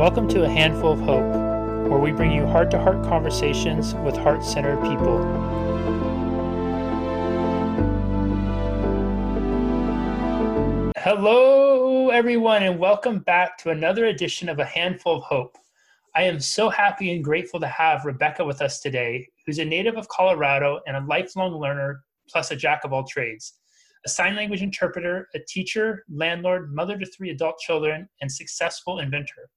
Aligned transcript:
Welcome 0.00 0.28
to 0.28 0.44
A 0.44 0.48
Handful 0.48 0.92
of 0.92 1.00
Hope, 1.00 1.90
where 1.90 1.98
we 1.98 2.10
bring 2.10 2.32
you 2.32 2.46
heart 2.46 2.70
to 2.70 2.78
heart 2.78 3.04
conversations 3.04 3.94
with 3.96 4.16
heart 4.16 4.42
centered 4.42 4.80
people. 4.80 5.18
Hello, 10.96 12.08
everyone, 12.08 12.62
and 12.62 12.78
welcome 12.78 13.18
back 13.18 13.58
to 13.58 13.68
another 13.68 14.06
edition 14.06 14.48
of 14.48 14.58
A 14.58 14.64
Handful 14.64 15.18
of 15.18 15.22
Hope. 15.24 15.58
I 16.16 16.22
am 16.22 16.40
so 16.40 16.70
happy 16.70 17.14
and 17.14 17.22
grateful 17.22 17.60
to 17.60 17.66
have 17.66 18.06
Rebecca 18.06 18.42
with 18.42 18.62
us 18.62 18.80
today, 18.80 19.28
who's 19.44 19.58
a 19.58 19.66
native 19.66 19.98
of 19.98 20.08
Colorado 20.08 20.80
and 20.86 20.96
a 20.96 21.04
lifelong 21.04 21.60
learner, 21.60 22.04
plus 22.26 22.50
a 22.50 22.56
jack 22.56 22.84
of 22.84 22.94
all 22.94 23.04
trades 23.04 23.52
a 24.06 24.08
sign 24.08 24.34
language 24.34 24.62
interpreter, 24.62 25.28
a 25.34 25.38
teacher, 25.46 26.06
landlord, 26.08 26.74
mother 26.74 26.96
to 26.96 27.04
three 27.04 27.28
adult 27.28 27.58
children, 27.58 28.08
and 28.22 28.32
successful 28.32 29.00
inventor. 29.00 29.50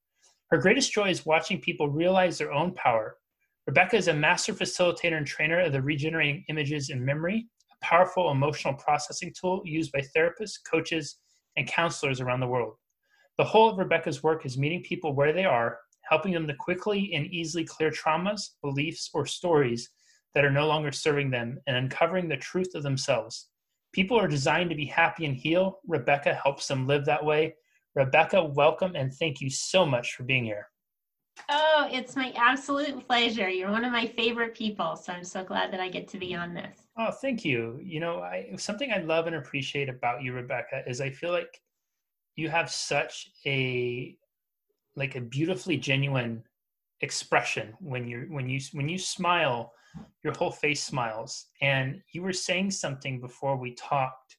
Her 0.53 0.59
greatest 0.59 0.93
joy 0.93 1.09
is 1.09 1.25
watching 1.25 1.59
people 1.59 1.89
realize 1.89 2.37
their 2.37 2.53
own 2.53 2.75
power. 2.75 3.17
Rebecca 3.65 3.95
is 3.95 4.07
a 4.07 4.13
master 4.13 4.53
facilitator 4.53 5.17
and 5.17 5.25
trainer 5.25 5.59
of 5.59 5.71
the 5.71 5.81
Regenerating 5.81 6.45
Images 6.47 6.91
in 6.91 7.03
Memory, 7.03 7.47
a 7.71 7.75
powerful 7.83 8.29
emotional 8.29 8.75
processing 8.75 9.33
tool 9.33 9.63
used 9.65 9.91
by 9.91 10.03
therapists, 10.15 10.59
coaches, 10.63 11.17
and 11.57 11.65
counselors 11.65 12.21
around 12.21 12.39
the 12.39 12.45
world. 12.45 12.75
The 13.39 13.43
whole 13.43 13.67
of 13.67 13.79
Rebecca's 13.79 14.21
work 14.21 14.45
is 14.45 14.55
meeting 14.55 14.83
people 14.83 15.15
where 15.15 15.33
they 15.33 15.43
are, 15.43 15.79
helping 16.03 16.33
them 16.33 16.45
to 16.45 16.53
quickly 16.53 17.15
and 17.15 17.25
easily 17.33 17.65
clear 17.65 17.89
traumas, 17.89 18.49
beliefs, 18.61 19.09
or 19.15 19.25
stories 19.25 19.89
that 20.35 20.45
are 20.45 20.51
no 20.51 20.67
longer 20.67 20.91
serving 20.91 21.31
them 21.31 21.59
and 21.65 21.75
uncovering 21.75 22.29
the 22.29 22.37
truth 22.37 22.75
of 22.75 22.83
themselves. 22.83 23.49
People 23.91 24.19
are 24.19 24.27
designed 24.27 24.69
to 24.69 24.75
be 24.75 24.85
happy 24.85 25.25
and 25.25 25.35
heal. 25.35 25.79
Rebecca 25.87 26.35
helps 26.35 26.67
them 26.67 26.85
live 26.85 27.05
that 27.05 27.25
way 27.25 27.55
Rebecca, 27.95 28.43
welcome 28.43 28.95
and 28.95 29.13
thank 29.13 29.39
you 29.39 29.49
so 29.49 29.85
much 29.85 30.15
for 30.15 30.23
being 30.23 30.45
here. 30.45 30.67
Oh, 31.49 31.87
it's 31.91 32.15
my 32.15 32.33
absolute 32.35 33.05
pleasure. 33.07 33.49
You're 33.49 33.71
one 33.71 33.85
of 33.85 33.91
my 33.91 34.07
favorite 34.07 34.55
people, 34.55 34.95
so 34.95 35.13
I'm 35.13 35.23
so 35.23 35.43
glad 35.43 35.71
that 35.73 35.79
I 35.79 35.89
get 35.89 36.07
to 36.09 36.17
be 36.17 36.35
on 36.35 36.53
this. 36.53 36.87
Oh, 36.97 37.11
thank 37.11 37.43
you. 37.43 37.79
You 37.83 37.99
know, 37.99 38.19
I 38.19 38.49
something 38.57 38.91
I 38.91 38.99
love 38.99 39.27
and 39.27 39.35
appreciate 39.35 39.89
about 39.89 40.23
you, 40.23 40.33
Rebecca, 40.33 40.83
is 40.87 41.01
I 41.01 41.09
feel 41.09 41.31
like 41.31 41.61
you 42.35 42.49
have 42.49 42.71
such 42.71 43.31
a 43.45 44.17
like 44.95 45.15
a 45.15 45.21
beautifully 45.21 45.77
genuine 45.77 46.43
expression 47.01 47.73
when 47.79 48.07
you 48.07 48.27
when 48.29 48.47
you 48.49 48.59
when 48.73 48.89
you 48.89 48.97
smile, 48.97 49.73
your 50.23 50.33
whole 50.33 50.51
face 50.51 50.83
smiles. 50.83 51.47
And 51.61 52.01
you 52.13 52.21
were 52.21 52.33
saying 52.33 52.71
something 52.71 53.19
before 53.19 53.57
we 53.57 53.73
talked 53.73 54.37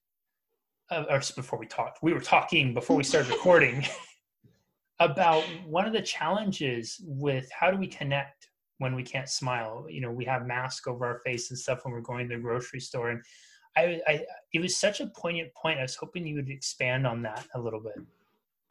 uh, 0.90 1.04
or 1.08 1.20
before 1.36 1.58
we 1.58 1.66
talked, 1.66 2.02
we 2.02 2.12
were 2.12 2.20
talking 2.20 2.74
before 2.74 2.96
we 2.96 3.04
started 3.04 3.30
recording 3.30 3.84
about 5.00 5.42
one 5.66 5.86
of 5.86 5.92
the 5.92 6.02
challenges 6.02 7.00
with 7.04 7.50
how 7.50 7.70
do 7.70 7.76
we 7.76 7.86
connect 7.86 8.48
when 8.78 8.94
we 8.94 9.02
can't 9.02 9.28
smile. 9.28 9.86
You 9.88 10.00
know, 10.00 10.10
we 10.10 10.24
have 10.24 10.46
masks 10.46 10.86
over 10.86 11.06
our 11.06 11.20
face 11.20 11.50
and 11.50 11.58
stuff 11.58 11.84
when 11.84 11.92
we're 11.92 12.00
going 12.00 12.28
to 12.28 12.36
the 12.36 12.40
grocery 12.42 12.80
store, 12.80 13.10
and 13.10 13.22
I, 13.76 14.00
I 14.06 14.24
it 14.52 14.60
was 14.60 14.76
such 14.76 15.00
a 15.00 15.06
poignant 15.06 15.54
point. 15.54 15.78
I 15.78 15.82
was 15.82 15.96
hoping 15.96 16.26
you 16.26 16.36
would 16.36 16.50
expand 16.50 17.06
on 17.06 17.22
that 17.22 17.46
a 17.54 17.60
little 17.60 17.80
bit. 17.80 17.94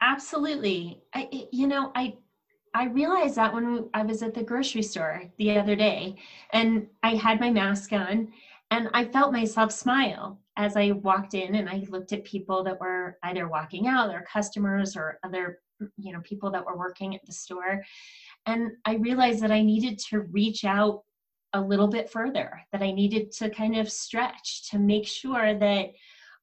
Absolutely, 0.00 1.02
I 1.14 1.28
you 1.50 1.66
know 1.66 1.90
I 1.94 2.14
I 2.74 2.86
realized 2.86 3.36
that 3.36 3.54
when 3.54 3.88
I 3.94 4.02
was 4.02 4.22
at 4.22 4.34
the 4.34 4.42
grocery 4.42 4.82
store 4.82 5.22
the 5.38 5.56
other 5.56 5.76
day 5.76 6.16
and 6.52 6.88
I 7.04 7.14
had 7.14 7.38
my 7.38 7.50
mask 7.50 7.92
on 7.92 8.32
and 8.70 8.88
I 8.92 9.04
felt 9.04 9.32
myself 9.32 9.72
smile 9.72 10.40
as 10.56 10.76
I 10.76 10.92
walked 10.92 11.34
in 11.34 11.56
and 11.56 11.68
I 11.68 11.84
looked 11.88 12.12
at 12.12 12.24
people 12.24 12.64
that 12.64 12.80
were 12.80 13.18
either 13.22 13.48
walking 13.48 13.86
out, 13.86 14.08
their 14.08 14.24
customers 14.30 14.96
or 14.96 15.18
other, 15.24 15.60
you 15.96 16.12
know, 16.12 16.20
people 16.22 16.50
that 16.52 16.64
were 16.64 16.76
working 16.76 17.14
at 17.14 17.24
the 17.26 17.32
store. 17.32 17.82
And 18.46 18.72
I 18.84 18.94
realized 18.94 19.40
that 19.42 19.50
I 19.50 19.62
needed 19.62 19.98
to 20.10 20.20
reach 20.20 20.64
out 20.64 21.02
a 21.52 21.60
little 21.60 21.88
bit 21.88 22.10
further, 22.10 22.60
that 22.72 22.82
I 22.82 22.90
needed 22.90 23.30
to 23.32 23.50
kind 23.50 23.76
of 23.76 23.90
stretch 23.90 24.68
to 24.70 24.78
make 24.78 25.06
sure 25.06 25.54
that 25.58 25.92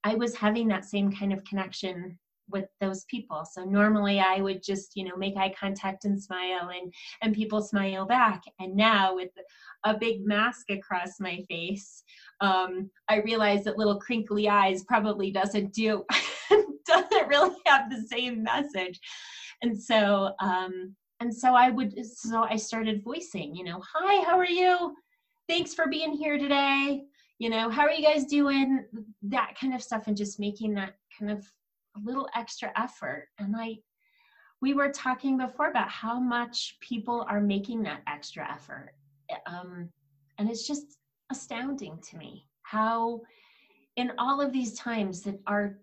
I 0.04 0.16
was 0.16 0.36
having 0.36 0.68
that 0.70 0.86
same 0.86 1.12
kind 1.12 1.34
of 1.34 1.44
connection 1.44 2.18
with 2.52 2.66
those 2.80 3.06
people. 3.06 3.44
So 3.46 3.64
normally 3.64 4.20
i 4.20 4.42
would 4.42 4.62
just 4.64 4.96
you 4.96 5.04
know 5.04 5.16
make 5.16 5.38
eye 5.38 5.54
contact 5.58 6.06
and 6.06 6.22
smile 6.22 6.70
and 6.70 6.94
and 7.22 7.34
people 7.34 7.62
smile 7.62 8.06
back. 8.06 8.42
And 8.60 8.76
now 8.76 9.16
with 9.16 9.30
a 9.84 9.98
big 9.98 10.26
mask 10.26 10.70
across 10.70 11.20
my 11.20 11.44
face 11.50 12.04
um, 12.42 12.90
i 13.10 13.18
realize 13.22 13.64
that 13.64 13.78
little 13.78 14.00
crinkly 14.00 14.48
eyes 14.50 14.84
probably 14.84 15.32
doesn't 15.32 15.74
do 15.74 16.06
doesn't 16.86 17.28
really 17.28 17.56
have 17.66 17.90
the 17.90 18.06
same 18.08 18.44
message. 18.44 19.00
And 19.62 19.82
so 19.82 20.34
um 20.42 20.96
and 21.20 21.34
so 21.34 21.54
i 21.54 21.70
would 21.70 21.94
so 22.06 22.44
i 22.50 22.56
started 22.56 23.04
voicing 23.04 23.56
you 23.56 23.64
know 23.64 23.82
hi 23.94 24.24
how 24.26 24.38
are 24.38 24.46
you? 24.46 24.96
Thanks 25.48 25.74
for 25.74 25.88
being 25.88 26.14
here 26.14 26.38
today. 26.38 27.04
You 27.40 27.50
know 27.50 27.70
how 27.70 27.84
are 27.84 27.92
you 27.92 28.04
guys 28.04 28.26
doing? 28.26 28.86
That 29.24 29.56
kind 29.60 29.74
of 29.74 29.82
stuff 29.82 30.04
and 30.08 30.18
just 30.18 30.40
making 30.40 30.74
that 30.76 30.96
kind 31.18 31.32
of 31.32 31.46
a 31.96 32.00
little 32.04 32.28
extra 32.36 32.72
effort. 32.76 33.28
And 33.40 33.56
i 33.56 33.78
we 34.62 34.76
were 34.76 34.92
talking 34.92 35.40
before 35.40 35.72
about 35.72 35.90
how 35.90 36.20
much 36.20 36.78
people 36.82 37.26
are 37.28 37.42
making 37.42 37.82
that 37.82 38.04
extra 38.06 38.48
effort. 38.48 38.94
Um, 39.48 39.90
and 40.38 40.48
it's 40.48 40.68
just 40.68 40.98
astounding 41.32 41.98
to 42.10 42.18
me 42.18 42.46
how 42.64 43.22
in 43.96 44.12
all 44.18 44.42
of 44.42 44.52
these 44.52 44.74
times 44.74 45.22
that 45.22 45.40
are 45.48 45.80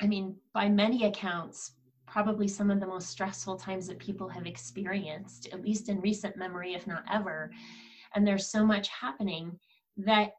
i 0.00 0.06
mean 0.06 0.34
by 0.54 0.68
many 0.68 1.04
accounts 1.04 1.72
probably 2.06 2.48
some 2.48 2.70
of 2.70 2.80
the 2.80 2.86
most 2.86 3.08
stressful 3.08 3.56
times 3.56 3.86
that 3.86 3.98
people 3.98 4.28
have 4.28 4.46
experienced 4.46 5.48
at 5.52 5.62
least 5.62 5.88
in 5.88 6.00
recent 6.00 6.36
memory 6.36 6.74
if 6.74 6.86
not 6.86 7.04
ever 7.12 7.50
and 8.14 8.26
there's 8.26 8.50
so 8.50 8.64
much 8.64 8.88
happening 8.88 9.58
that 9.96 10.32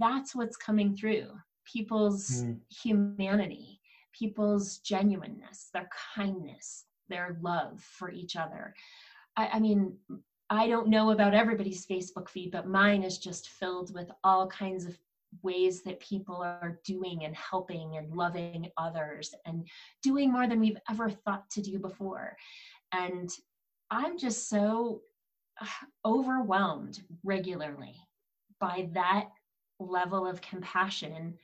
that's 0.00 0.34
what's 0.34 0.56
coming 0.56 0.96
through 0.96 1.28
people's 1.64 2.42
mm. 2.42 2.58
humanity 2.82 3.75
people's 4.18 4.78
genuineness, 4.78 5.68
their 5.72 5.88
kindness, 6.14 6.84
their 7.08 7.38
love 7.42 7.80
for 7.80 8.10
each 8.10 8.36
other. 8.36 8.74
I, 9.36 9.48
I 9.54 9.60
mean, 9.60 9.96
I 10.48 10.68
don't 10.68 10.88
know 10.88 11.10
about 11.10 11.34
everybody's 11.34 11.86
Facebook 11.86 12.28
feed, 12.28 12.52
but 12.52 12.68
mine 12.68 13.02
is 13.02 13.18
just 13.18 13.48
filled 13.48 13.92
with 13.94 14.10
all 14.22 14.46
kinds 14.46 14.84
of 14.86 14.96
ways 15.42 15.82
that 15.82 16.00
people 16.00 16.36
are 16.36 16.80
doing 16.84 17.24
and 17.24 17.34
helping 17.34 17.96
and 17.96 18.12
loving 18.14 18.70
others 18.78 19.34
and 19.44 19.66
doing 20.02 20.30
more 20.30 20.46
than 20.46 20.60
we've 20.60 20.78
ever 20.88 21.10
thought 21.10 21.48
to 21.50 21.62
do 21.62 21.78
before. 21.78 22.36
And 22.92 23.30
I'm 23.90 24.18
just 24.18 24.48
so 24.48 25.02
uh, 25.60 25.66
overwhelmed 26.04 27.00
regularly 27.24 27.96
by 28.60 28.88
that 28.94 29.28
level 29.78 30.26
of 30.26 30.40
compassion 30.40 31.34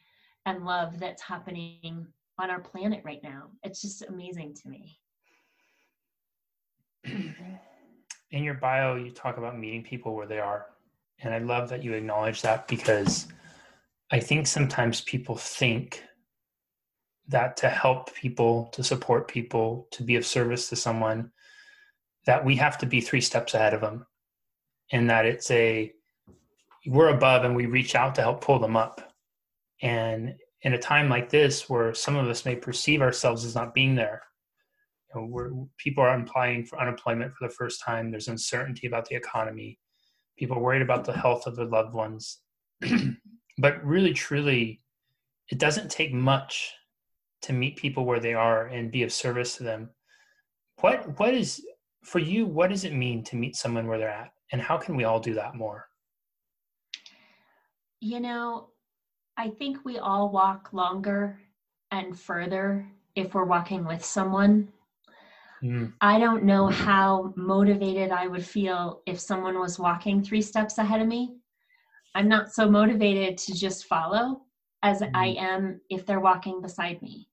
and 0.47 0.65
love 0.65 0.99
that's 0.99 1.23
happening 1.23 2.07
on 2.43 2.51
our 2.51 2.61
planet 2.61 3.01
right 3.05 3.23
now. 3.23 3.45
It's 3.63 3.81
just 3.81 4.03
amazing 4.09 4.55
to 4.55 4.69
me. 4.69 4.99
In 8.33 8.43
your 8.43 8.55
bio, 8.55 8.97
you 8.97 9.13
talk 9.13 9.39
about 9.39 9.59
meeting 9.59 9.85
people 9.85 10.17
where 10.17 10.27
they 10.27 10.41
are. 10.41 10.67
And 11.21 11.33
I 11.33 11.39
love 11.39 11.69
that 11.69 11.85
you 11.85 11.93
acknowledge 11.93 12.43
that 12.43 12.67
because 12.67 13.29
I 14.11 14.19
think 14.19 14.49
sometimes 14.49 15.03
people 15.03 15.37
think 15.37 16.03
that 17.29 17.57
to 17.59 17.69
help 17.69 18.13
people, 18.13 18.67
to 18.73 18.83
support 18.83 19.29
people, 19.29 19.87
to 19.93 20.03
be 20.03 20.17
of 20.17 20.27
service 20.27 20.69
to 20.71 20.77
someone, 20.77 21.31
that 22.27 22.45
we 22.45 22.57
have 22.57 22.77
to 22.79 22.87
be 22.87 23.01
three 23.01 23.21
steps 23.21 23.55
ahead 23.55 23.73
of 23.73 23.81
them. 23.81 24.05
And 24.91 25.09
that 25.09 25.27
it's 25.27 25.49
a, 25.53 25.93
we're 26.87 27.15
above 27.15 27.45
and 27.45 27.55
we 27.55 27.67
reach 27.67 27.95
out 27.95 28.17
to 28.17 28.23
help 28.23 28.41
pull 28.41 28.59
them 28.59 28.77
up. 28.77 29.13
And 29.81 30.35
in 30.63 30.75
a 30.75 30.79
time 30.79 31.09
like 31.09 31.29
this 31.29 31.69
where 31.69 31.93
some 31.95 32.17
of 32.17 32.29
us 32.29 32.45
may 32.45 32.55
perceive 32.55 33.03
ourselves 33.03 33.45
as 33.45 33.55
not 33.55 33.75
being 33.75 33.95
there. 33.95 34.23
You 35.15 35.21
know, 35.21 35.27
where 35.27 35.51
people 35.79 36.05
are 36.05 36.19
applying 36.19 36.65
for 36.65 36.81
unemployment 36.81 37.33
for 37.33 37.49
the 37.49 37.55
first 37.55 37.83
time. 37.83 38.11
There's 38.11 38.29
uncertainty 38.29 38.87
about 38.87 39.07
the 39.09 39.17
economy. 39.17 39.79
People 40.39 40.57
are 40.57 40.63
worried 40.63 40.83
about 40.83 41.05
the 41.05 41.13
health 41.13 41.47
of 41.47 41.57
their 41.57 41.67
loved 41.67 41.95
ones. 41.95 42.39
But 43.59 43.85
really 43.85 44.15
truly 44.15 44.81
it 45.51 45.59
doesn't 45.59 45.91
take 45.91 46.13
much 46.13 46.73
to 47.43 47.53
meet 47.53 47.77
people 47.77 48.07
where 48.07 48.19
they 48.19 48.33
are 48.33 48.67
and 48.69 48.91
be 48.91 49.03
of 49.03 49.13
service 49.13 49.57
to 49.59 49.63
them. 49.63 49.91
What 50.81 51.19
what 51.19 51.35
is 51.35 51.63
for 52.03 52.19
you 52.19 52.47
what 52.47 52.71
does 52.71 52.85
it 52.85 52.95
mean 52.95 53.23
to 53.25 53.37
meet 53.37 53.57
someone 53.57 53.87
where 53.87 53.99
they're 53.99 54.09
at? 54.09 54.33
And 54.53 54.61
how 54.61 54.79
can 54.79 54.97
we 54.97 55.05
all 55.05 55.21
do 55.21 55.35
that 55.35 55.55
more? 55.55 55.87
You 58.01 58.21
know 58.21 58.72
I 59.37 59.49
think 59.49 59.85
we 59.85 59.99
all 59.99 60.31
walk 60.31 60.73
longer 60.73 61.41
and 61.91 62.19
further 62.19 62.87
if 63.15 63.35
we're 63.35 63.45
walking 63.45 63.85
with 63.85 64.05
someone. 64.05 64.69
Mm. 65.63 65.93
I 66.01 66.19
don't 66.19 66.45
know 66.45 66.67
how 66.67 67.33
motivated 67.37 68.11
I 68.11 68.27
would 68.27 68.45
feel 68.45 69.03
if 69.07 69.21
someone 69.21 69.59
was 69.59 69.79
walking 69.79 70.23
three 70.23 70.43
steps 70.43 70.79
ahead 70.79 71.01
of 71.01 71.07
me. 71.07 71.37
I'm 72.15 72.29
not 72.29 72.53
so 72.53 72.71
motivated 72.71 73.39
to 73.39 73.55
just 73.55 73.87
follow 73.87 74.43
as 74.83 75.01
mm. 75.01 75.11
I 75.15 75.29
am 75.39 75.81
if 75.89 76.05
they're 76.05 76.21
walking 76.21 76.61
beside 76.61 77.01
me. 77.01 77.29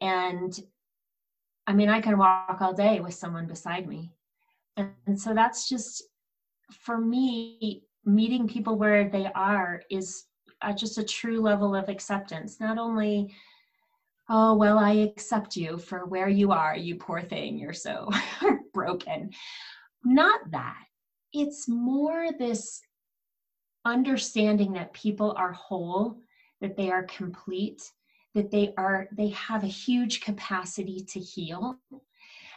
And 0.00 0.58
I 1.66 1.72
mean, 1.72 1.88
I 1.88 2.00
can 2.00 2.18
walk 2.18 2.58
all 2.60 2.74
day 2.74 3.00
with 3.00 3.14
someone 3.14 3.46
beside 3.46 3.88
me. 3.88 4.12
And, 4.76 4.90
and 5.06 5.18
so 5.18 5.32
that's 5.32 5.68
just, 5.68 6.02
for 6.70 6.98
me, 6.98 7.84
meeting 8.04 8.46
people 8.46 8.76
where 8.76 9.08
they 9.08 9.30
are 9.34 9.80
is 9.90 10.24
uh, 10.64 10.72
just 10.72 10.98
a 10.98 11.04
true 11.04 11.40
level 11.40 11.74
of 11.74 11.88
acceptance. 11.88 12.58
Not 12.60 12.78
only, 12.78 13.34
oh, 14.28 14.54
well, 14.54 14.78
I 14.78 14.92
accept 14.92 15.56
you 15.56 15.78
for 15.78 16.06
where 16.06 16.28
you 16.28 16.52
are, 16.52 16.76
you 16.76 16.96
poor 16.96 17.20
thing, 17.20 17.58
you're 17.58 17.72
so 17.72 18.10
broken. 18.74 19.30
Not 20.04 20.50
that. 20.50 20.82
It's 21.32 21.68
more 21.68 22.30
this 22.38 22.80
understanding 23.84 24.72
that 24.72 24.92
people 24.92 25.34
are 25.36 25.52
whole, 25.52 26.18
that 26.60 26.76
they 26.76 26.90
are 26.90 27.04
complete, 27.04 27.90
that 28.34 28.50
they 28.50 28.72
are 28.76 29.08
they 29.12 29.28
have 29.28 29.62
a 29.62 29.68
huge 29.68 30.20
capacity 30.20 31.04
to 31.10 31.20
heal. 31.20 31.78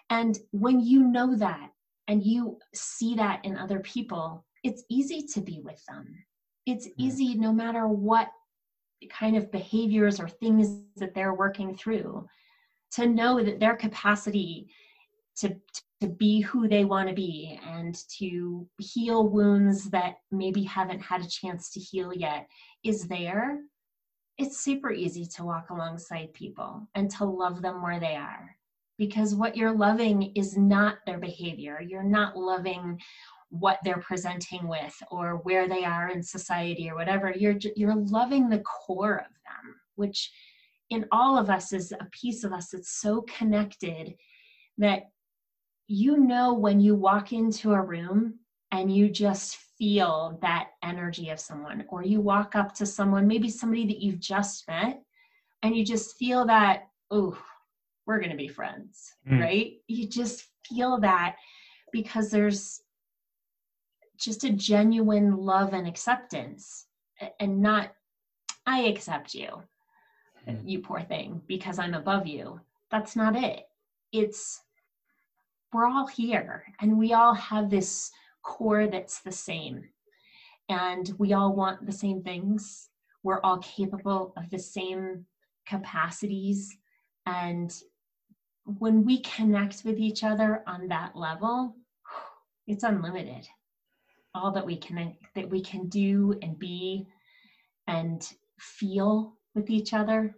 And 0.10 0.38
when 0.52 0.80
you 0.80 1.04
know 1.04 1.36
that 1.36 1.72
and 2.08 2.24
you 2.24 2.60
see 2.74 3.16
that 3.16 3.44
in 3.44 3.58
other 3.58 3.80
people, 3.80 4.46
it's 4.64 4.84
easy 4.90 5.22
to 5.34 5.42
be 5.42 5.60
with 5.62 5.84
them. 5.86 6.16
It's 6.68 6.88
mm-hmm. 6.88 7.02
easy 7.02 7.36
no 7.36 7.52
matter 7.52 7.88
what 7.88 8.30
kind 9.10 9.36
of 9.38 9.52
behaviors 9.52 10.20
or 10.20 10.28
things 10.28 10.84
that 10.98 11.16
they're 11.16 11.34
working 11.34 11.76
through 11.76 12.28
to 12.92 13.08
know 13.08 13.44
that 13.44 13.60
their 13.60 13.76
capacity 13.76 14.70
to, 15.38 15.56
to 16.02 16.08
be 16.08 16.42
who 16.42 16.68
they 16.68 16.84
want 16.84 17.08
to 17.08 17.16
be 17.16 17.60
and 17.66 17.96
to 18.18 18.68
heal 18.80 19.28
wounds 19.28 19.90
that 19.92 20.16
maybe 20.32 20.64
haven't 20.64 21.00
had 21.00 21.22
a 21.22 21.30
chance 21.30 21.70
to 21.72 21.80
heal 21.80 22.12
yet 22.14 22.48
is 22.84 23.08
there, 23.08 23.60
it's 24.38 24.60
super 24.60 24.92
easy 24.92 25.26
to 25.26 25.44
walk 25.44 25.70
alongside 25.70 26.34
people 26.34 26.88
and 26.96 27.10
to 27.12 27.26
love 27.26 27.62
them 27.62 27.82
where 27.82 28.00
they 28.00 28.16
are. 28.16 28.56
Because 28.98 29.36
what 29.36 29.56
you're 29.56 29.76
loving 29.76 30.32
is 30.36 30.58
not 30.58 30.98
their 31.06 31.20
behavior. 31.20 31.80
You're 31.88 32.02
not 32.02 32.36
loving 32.36 33.00
what 33.50 33.80
they're 33.84 34.00
presenting 34.00 34.68
with 34.68 34.96
or 35.10 35.38
where 35.44 35.68
they 35.68 35.86
are 35.86 36.10
in 36.10 36.22
society 36.22 36.90
or 36.90 36.96
whatever. 36.96 37.34
You're, 37.36 37.56
you're 37.76 37.96
loving 37.96 38.50
the 38.50 38.60
core 38.60 39.20
of 39.20 39.32
them, 39.46 39.76
which 39.96 40.32
in 40.90 41.06
all 41.12 41.38
of 41.38 41.50
us 41.50 41.74
is 41.74 41.92
a 41.92 42.08
piece 42.12 42.44
of 42.44 42.54
us 42.54 42.70
that's 42.72 43.00
so 43.02 43.22
connected 43.22 44.16
that 44.78 45.10
you 45.88 46.18
know 46.18 46.54
when 46.54 46.80
you 46.80 46.96
walk 46.96 47.32
into 47.32 47.74
a 47.74 47.82
room 47.82 48.40
and 48.72 48.94
you 48.94 49.10
just 49.10 49.58
feel 49.78 50.38
that 50.42 50.70
energy 50.84 51.30
of 51.30 51.40
someone, 51.40 51.86
or 51.90 52.04
you 52.04 52.20
walk 52.20 52.56
up 52.56 52.74
to 52.76 52.86
someone, 52.86 53.28
maybe 53.28 53.50
somebody 53.50 53.86
that 53.86 54.02
you've 54.02 54.20
just 54.20 54.68
met, 54.68 55.02
and 55.64 55.76
you 55.76 55.86
just 55.86 56.18
feel 56.18 56.46
that, 56.46 56.88
oh, 57.12 57.38
we're 58.06 58.20
going 58.20 58.32
to 58.32 58.38
be 58.38 58.48
friends, 58.48 59.12
mm. 59.30 59.40
right? 59.40 59.74
You 59.88 60.08
just 60.08 60.46
feel 60.66 61.00
that 61.00 61.36
because 61.92 62.30
there's 62.30 62.82
just 64.18 64.44
a 64.44 64.50
genuine 64.52 65.38
love 65.38 65.74
and 65.74 65.88
acceptance, 65.88 66.86
and 67.40 67.62
not, 67.62 67.92
I 68.66 68.82
accept 68.82 69.34
you, 69.34 69.64
mm. 70.48 70.62
you 70.66 70.80
poor 70.80 71.02
thing, 71.02 71.42
because 71.48 71.80
I'm 71.80 71.94
above 71.94 72.28
you. 72.28 72.60
That's 72.92 73.16
not 73.16 73.36
it. 73.36 73.68
It's, 74.12 74.62
we're 75.74 75.88
all 75.88 76.08
here 76.08 76.64
and 76.80 76.98
we 76.98 77.14
all 77.14 77.34
have 77.34 77.70
this 77.70 78.12
core 78.42 78.88
that's 78.88 79.20
the 79.22 79.32
same 79.32 79.84
and 80.70 81.14
we 81.18 81.34
all 81.34 81.54
want 81.54 81.86
the 81.86 81.92
same 81.92 82.22
things 82.22 82.90
we're 83.24 83.42
all 83.42 83.58
capable 83.58 84.34
of 84.38 84.50
the 84.50 84.60
same 84.60 85.26
capacities 85.66 86.78
and 87.26 87.82
when 88.80 89.04
we 89.04 89.20
connect 89.22 89.84
with 89.84 90.00
each 90.00 90.24
other 90.24 90.64
on 90.66 90.88
that 90.88 91.16
level 91.16 91.76
it's 92.68 92.84
unlimited 92.84 93.48
all 94.36 94.52
that 94.52 94.66
we 94.66 94.78
can 94.78 95.16
that 95.36 95.50
we 95.50 95.62
can 95.62 95.88
do 95.88 96.38
and 96.42 96.58
be 96.60 97.08
and 97.88 98.34
feel 98.60 99.38
with 99.56 99.70
each 99.70 99.94
other 99.94 100.36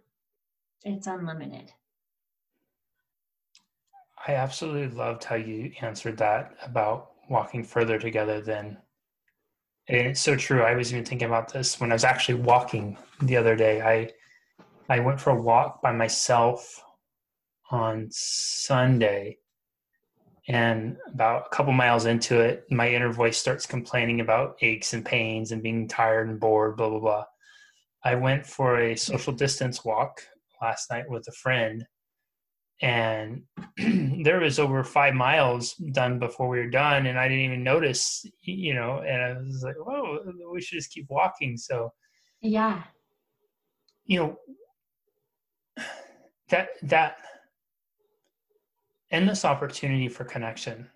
it's 0.84 1.06
unlimited 1.06 1.70
I 4.26 4.34
absolutely 4.34 4.94
loved 4.94 5.24
how 5.24 5.36
you 5.36 5.72
answered 5.80 6.18
that 6.18 6.54
about 6.62 7.12
walking 7.28 7.64
further 7.64 7.98
together 7.98 8.40
than 8.40 8.76
and 9.90 10.06
it's 10.06 10.20
so 10.20 10.36
true. 10.36 10.62
I 10.62 10.76
was 10.76 10.92
even 10.92 11.04
thinking 11.04 11.26
about 11.26 11.52
this 11.52 11.80
when 11.80 11.90
I 11.90 11.94
was 11.94 12.04
actually 12.04 12.40
walking 12.42 12.96
the 13.22 13.36
other 13.36 13.56
day. 13.56 13.80
I 13.80 14.10
I 14.88 15.00
went 15.00 15.20
for 15.20 15.30
a 15.30 15.40
walk 15.40 15.82
by 15.82 15.90
myself 15.92 16.82
on 17.72 18.06
Sunday 18.10 19.38
and 20.50 20.96
about 21.06 21.46
a 21.46 21.54
couple 21.54 21.72
miles 21.72 22.06
into 22.06 22.40
it, 22.40 22.64
my 22.72 22.88
inner 22.88 23.12
voice 23.12 23.38
starts 23.38 23.66
complaining 23.66 24.20
about 24.20 24.56
aches 24.62 24.94
and 24.94 25.04
pains 25.04 25.52
and 25.52 25.62
being 25.62 25.86
tired 25.86 26.28
and 26.28 26.40
bored, 26.40 26.76
blah 26.76 26.90
blah 26.90 26.98
blah. 26.98 27.24
I 28.02 28.16
went 28.16 28.44
for 28.44 28.80
a 28.80 28.96
social 28.96 29.32
distance 29.32 29.84
walk 29.84 30.22
last 30.60 30.90
night 30.90 31.08
with 31.08 31.24
a 31.28 31.32
friend. 31.32 31.86
And 32.82 33.42
there 34.24 34.40
was 34.40 34.58
over 34.58 34.82
five 34.82 35.14
miles 35.14 35.74
done 35.92 36.18
before 36.18 36.48
we 36.48 36.58
were 36.58 36.70
done 36.70 37.06
and 37.06 37.18
i 37.18 37.28
didn't 37.28 37.44
even 37.44 37.62
notice 37.62 38.24
you 38.40 38.74
know 38.74 39.02
and 39.06 39.22
i 39.22 39.32
was 39.34 39.62
like 39.62 39.76
oh 39.86 40.18
we 40.50 40.62
should 40.62 40.78
just 40.78 40.90
keep 40.90 41.06
walking. 41.10 41.58
So 41.58 41.92
yeah. 42.40 42.82
you 44.04 44.18
know 44.18 44.38
that 46.48 46.70
that 46.82 47.18
endless 49.10 49.44
opportunity 49.44 50.08
for 50.08 50.24
connection. 50.24 50.88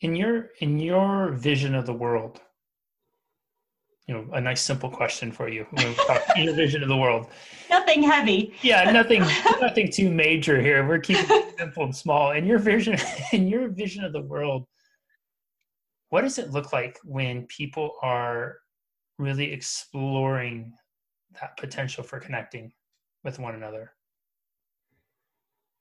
In 0.00 0.14
your 0.14 0.50
in 0.60 0.78
your 0.78 1.32
vision 1.32 1.74
of 1.74 1.86
the 1.86 1.94
world 1.94 2.40
you 4.06 4.14
know 4.14 4.26
a 4.34 4.40
nice 4.40 4.62
simple 4.62 4.88
question 4.88 5.32
for 5.32 5.48
you. 5.48 5.66
In 6.36 6.44
your 6.44 6.54
vision 6.54 6.82
of 6.82 6.88
the 6.88 6.96
world. 6.96 7.26
Nothing 7.68 8.02
heavy. 8.04 8.54
Yeah 8.62 8.90
nothing 8.92 9.20
nothing 9.60 9.90
too 9.90 10.10
major 10.10 10.60
here. 10.60 10.86
We're 10.86 11.00
keeping 11.00 11.26
it 11.28 11.58
simple 11.58 11.84
and 11.84 11.96
small. 11.96 12.30
In 12.32 12.46
your 12.46 12.58
vision 12.58 12.98
in 13.32 13.48
your 13.48 13.68
vision 13.68 14.04
of 14.04 14.12
the 14.12 14.22
world 14.22 14.66
what 16.10 16.22
does 16.22 16.38
it 16.38 16.52
look 16.52 16.72
like 16.72 16.98
when 17.04 17.46
people 17.46 17.96
are 18.00 18.58
really 19.18 19.52
exploring 19.52 20.72
that 21.40 21.56
potential 21.56 22.04
for 22.04 22.20
connecting 22.20 22.72
with 23.24 23.40
one 23.40 23.56
another 23.56 23.92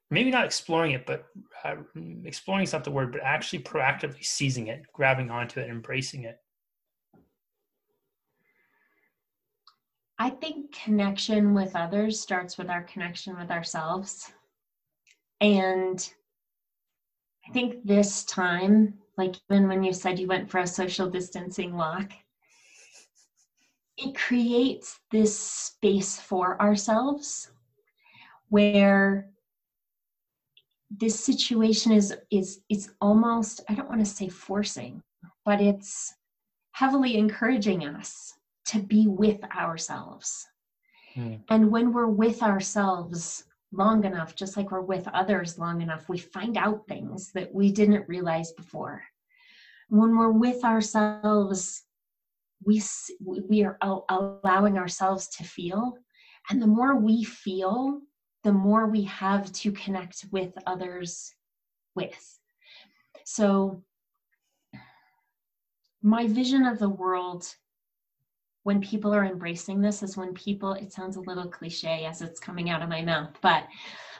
maybe 0.10 0.31
not 0.31 0.46
exploring 0.46 0.92
it 0.92 1.06
but 1.06 1.25
uh, 1.63 1.75
exploring 2.24 2.63
is 2.63 2.74
not 2.74 2.84
the 2.84 2.91
word 2.91 3.12
but 3.12 3.22
actually 3.22 3.60
proactively 3.60 4.24
seizing 4.24 4.68
it 4.68 4.84
grabbing 4.94 5.29
onto 5.29 5.60
it 5.60 5.70
embracing 5.70 6.24
it 6.24 6.39
I 10.18 10.29
think 10.29 10.72
connection 10.72 11.53
with 11.53 11.75
others 11.75 12.20
starts 12.20 12.58
with 12.58 12.70
our 12.70 12.84
connection 12.84 13.38
with 13.38 13.51
ourselves. 13.51 14.32
And 15.41 16.10
I 17.48 17.51
think 17.51 17.86
this 17.86 18.24
time, 18.24 18.94
like 19.18 19.36
even 19.50 19.68
when 19.68 19.84
you 19.84 19.91
said 19.91 20.18
you 20.18 20.27
went 20.27 20.50
for 20.50 20.60
a 20.60 20.68
social 20.68 21.10
distancing 21.10 21.75
walk, 21.75 22.12
it 23.98 24.15
creates 24.15 25.00
this 25.12 25.38
space 25.38 26.20
for 26.20 26.62
ourselves 26.62 27.51
where 28.50 29.29
this 30.98 31.20
situation 31.20 31.92
is 31.92 32.14
is 32.32 32.62
it's 32.70 32.90
almost 33.02 33.62
i 33.70 33.74
don't 33.74 33.90
want 33.90 34.00
to 34.00 34.06
say 34.06 34.28
forcing 34.30 35.02
but 35.46 35.62
it's 35.62 36.14
heavily 36.75 37.16
encouraging 37.16 37.86
us 37.86 38.34
to 38.66 38.80
be 38.80 39.08
with 39.08 39.42
ourselves. 39.56 40.46
Mm. 41.16 41.42
And 41.50 41.72
when 41.72 41.94
we're 41.94 42.08
with 42.08 42.44
ourselves 42.44 43.46
long 43.72 44.04
enough, 44.04 44.36
just 44.36 44.58
like 44.58 44.72
we're 44.72 44.82
with 44.82 45.08
others 45.14 45.58
long 45.58 45.82
enough, 45.82 46.10
we 46.10 46.18
find 46.18 46.58
out 46.58 46.88
things 46.88 47.32
that 47.34 47.54
we 47.54 47.72
didn't 47.72 48.10
realize 48.10 48.52
before. 48.54 49.04
When 49.88 50.18
we're 50.18 50.32
with 50.32 50.66
ourselves, 50.66 51.84
we, 52.66 52.82
we 53.22 53.64
are 53.64 53.78
allowing 54.10 54.78
ourselves 54.78 55.30
to 55.38 55.44
feel. 55.44 55.94
And 56.50 56.62
the 56.62 56.68
more 56.68 56.98
we 56.98 57.24
feel, 57.24 58.02
the 58.46 58.54
more 58.54 58.86
we 58.86 59.02
have 59.02 59.52
to 59.52 59.72
connect 59.72 60.28
with 60.32 60.54
others 60.68 61.34
with. 61.96 62.40
So, 63.25 63.84
my 66.04 66.28
vision 66.28 66.68
of 66.68 66.78
the 66.78 66.88
world 66.88 67.48
when 68.62 68.82
people 68.82 69.14
are 69.14 69.25
embracing 69.25 69.82
this 69.82 70.04
is 70.04 70.16
when 70.16 70.34
people 70.34 70.74
it 70.74 70.94
sounds 70.94 71.18
a 71.18 71.22
little 71.22 71.48
cliche 71.48 72.06
as 72.06 72.22
it's 72.22 72.40
coming 72.40 72.70
out 72.70 72.84
of 72.84 72.90
my 72.90 73.02
mouth 73.02 73.32
but 73.42 73.64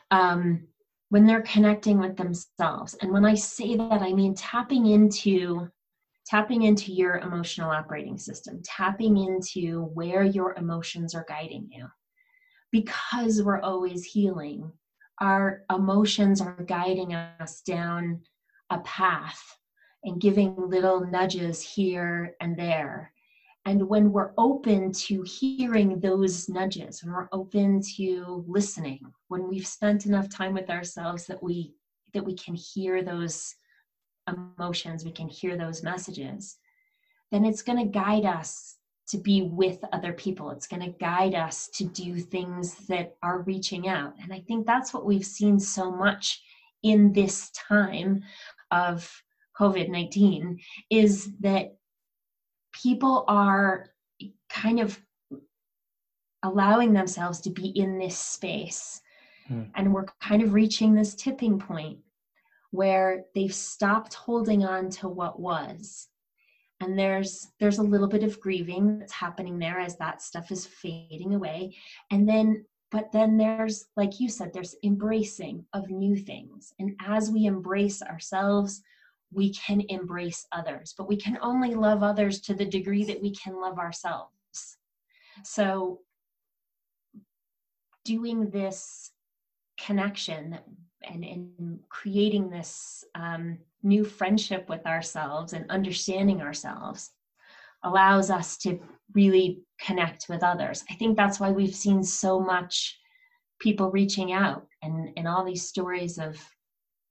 um, 0.10 0.68
when 1.10 1.28
they're 1.28 1.44
connecting 1.44 2.00
with 2.00 2.18
themselves 2.18 2.96
and 3.02 3.12
when 3.12 3.26
i 3.26 3.36
say 3.36 3.76
that 3.76 4.02
i 4.02 4.12
mean 4.12 4.34
tapping 4.34 4.88
into 4.88 5.68
tapping 6.26 6.64
into 6.64 6.92
your 6.92 7.18
emotional 7.18 7.70
operating 7.70 8.18
system 8.18 8.60
tapping 8.64 9.18
into 9.18 9.84
where 9.94 10.24
your 10.24 10.56
emotions 10.56 11.14
are 11.14 11.26
guiding 11.28 11.68
you 11.72 11.88
because 12.76 13.42
we're 13.42 13.62
always 13.62 14.04
healing 14.04 14.70
our 15.22 15.62
emotions 15.74 16.42
are 16.42 16.66
guiding 16.68 17.14
us 17.14 17.62
down 17.62 18.20
a 18.70 18.78
path 18.80 19.42
and 20.04 20.20
giving 20.20 20.54
little 20.58 21.00
nudges 21.00 21.62
here 21.62 22.36
and 22.42 22.58
there. 22.58 23.12
And 23.66 23.88
when 23.88 24.12
we're 24.12 24.34
open 24.38 24.92
to 24.92 25.24
hearing 25.24 26.00
those 26.02 26.50
nudges, 26.50 27.02
when 27.02 27.14
we're 27.14 27.30
open 27.32 27.80
to 27.96 28.44
listening, 28.46 29.00
when 29.30 29.48
we've 29.48 29.66
spent 29.66 30.06
enough 30.06 30.28
time 30.28 30.54
with 30.54 30.70
ourselves 30.70 31.26
that 31.28 31.42
we 31.42 31.72
that 32.14 32.26
we 32.26 32.34
can 32.34 32.56
hear 32.56 33.02
those 33.02 33.56
emotions, 34.28 35.06
we 35.06 35.12
can 35.12 35.30
hear 35.30 35.56
those 35.56 35.82
messages, 35.82 36.58
then 37.32 37.46
it's 37.46 37.62
going 37.62 37.78
to 37.78 37.92
guide 37.92 38.26
us 38.26 38.75
to 39.08 39.18
be 39.18 39.44
with 39.44 39.80
other 39.94 40.14
people. 40.14 40.50
It's 40.52 40.68
going 40.68 40.82
to 40.82 40.98
guide 41.00 41.36
us 41.36 41.68
to 41.76 41.86
do 41.86 42.20
things 42.20 42.76
that 42.88 43.16
are 43.22 43.42
reaching 43.42 43.88
out. 43.88 44.14
And 44.22 44.34
I 44.34 44.40
think 44.48 44.66
that's 44.66 44.94
what 44.94 45.06
we've 45.06 45.26
seen 45.26 45.60
so 45.60 45.92
much 45.92 46.42
in 46.84 47.14
this 47.14 47.52
time 47.52 48.24
of 48.72 49.12
COVID 49.60 49.90
19 49.90 50.60
is 50.90 51.32
that 51.40 51.76
people 52.74 53.24
are 53.28 53.88
kind 54.50 54.80
of 54.80 55.00
allowing 56.44 56.94
themselves 56.94 57.42
to 57.42 57.50
be 57.50 57.68
in 57.68 57.98
this 57.98 58.18
space. 58.18 59.02
Hmm. 59.48 59.64
And 59.76 59.94
we're 59.94 60.06
kind 60.22 60.42
of 60.42 60.54
reaching 60.54 60.94
this 60.94 61.16
tipping 61.16 61.60
point 61.60 62.00
where 62.72 63.26
they've 63.34 63.54
stopped 63.54 64.14
holding 64.14 64.66
on 64.66 64.90
to 64.90 65.08
what 65.08 65.40
was 65.40 66.10
and 66.82 66.98
there's 66.98 67.48
there's 67.60 67.80
a 67.80 67.84
little 67.84 68.08
bit 68.08 68.24
of 68.24 68.40
grieving 68.40 69.00
that's 69.00 69.14
happening 69.14 69.58
there 69.58 69.80
as 69.80 69.98
that 69.98 70.22
stuff 70.22 70.52
is 70.52 70.66
fading 70.66 71.34
away. 71.36 71.76
And 72.12 72.28
then 72.28 72.66
but 72.92 73.12
then 73.12 73.38
there's 73.38 73.86
like 73.96 74.20
you 74.20 74.30
said 74.30 74.52
there's 74.54 74.76
embracing 74.84 75.66
of 75.74 75.90
new 75.90 76.16
things. 76.16 76.74
And 76.80 76.96
as 77.06 77.32
we 77.32 77.46
embrace 77.46 78.02
ourselves 78.02 78.82
we 79.34 79.54
can 79.54 79.82
embrace 79.90 80.46
others 80.52 80.94
but 80.98 81.08
we 81.08 81.18
can 81.18 81.38
only 81.42 81.74
love 81.74 82.04
others 82.04 82.40
to 82.42 82.54
the 82.54 82.66
degree 82.66 83.04
that 83.06 83.22
we 83.22 83.32
can 83.32 83.60
love 83.60 83.80
ourselves. 83.80 84.32
So 85.44 86.00
doing 88.04 88.50
this 88.52 89.12
connection 89.78 90.58
and, 91.10 91.24
in 91.24 91.80
creating 91.90 92.50
this 92.50 93.04
um, 93.16 93.58
new 93.84 94.04
friendship 94.04 94.68
with 94.70 94.86
ourselves 94.86 95.54
and 95.54 95.70
understanding 95.70 96.42
ourselves 96.42 97.12
allows 97.84 98.30
us 98.32 98.58
to 98.58 98.80
really 99.14 99.62
connect 99.80 100.26
with 100.30 100.44
others. 100.44 100.84
I 100.90 100.96
think 100.96 101.16
that's 101.16 101.40
why 101.40 101.52
we've 101.52 101.76
seen 101.76 102.04
so 102.04 102.40
much 102.40 102.98
people 103.60 103.92
reaching 103.92 104.34
out 104.34 104.68
and, 104.82 105.12
and 105.18 105.28
all 105.28 105.46
these 105.46 105.68
stories 105.68 106.18
of 106.18 106.38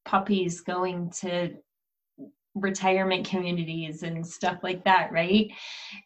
puppies 0.04 0.60
going 0.60 1.10
to 1.20 1.54
retirement 2.54 3.26
communities 3.26 4.02
and 4.02 4.26
stuff 4.26 4.58
like 4.62 4.84
that, 4.84 5.12
right? 5.12 5.50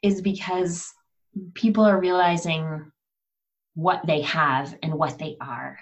Is 0.02 0.20
because 0.22 0.92
people 1.54 1.84
are 1.84 2.00
realizing 2.00 2.90
what 3.74 4.00
they 4.06 4.22
have 4.22 4.76
and 4.82 4.94
what 4.94 5.18
they 5.18 5.36
are. 5.40 5.78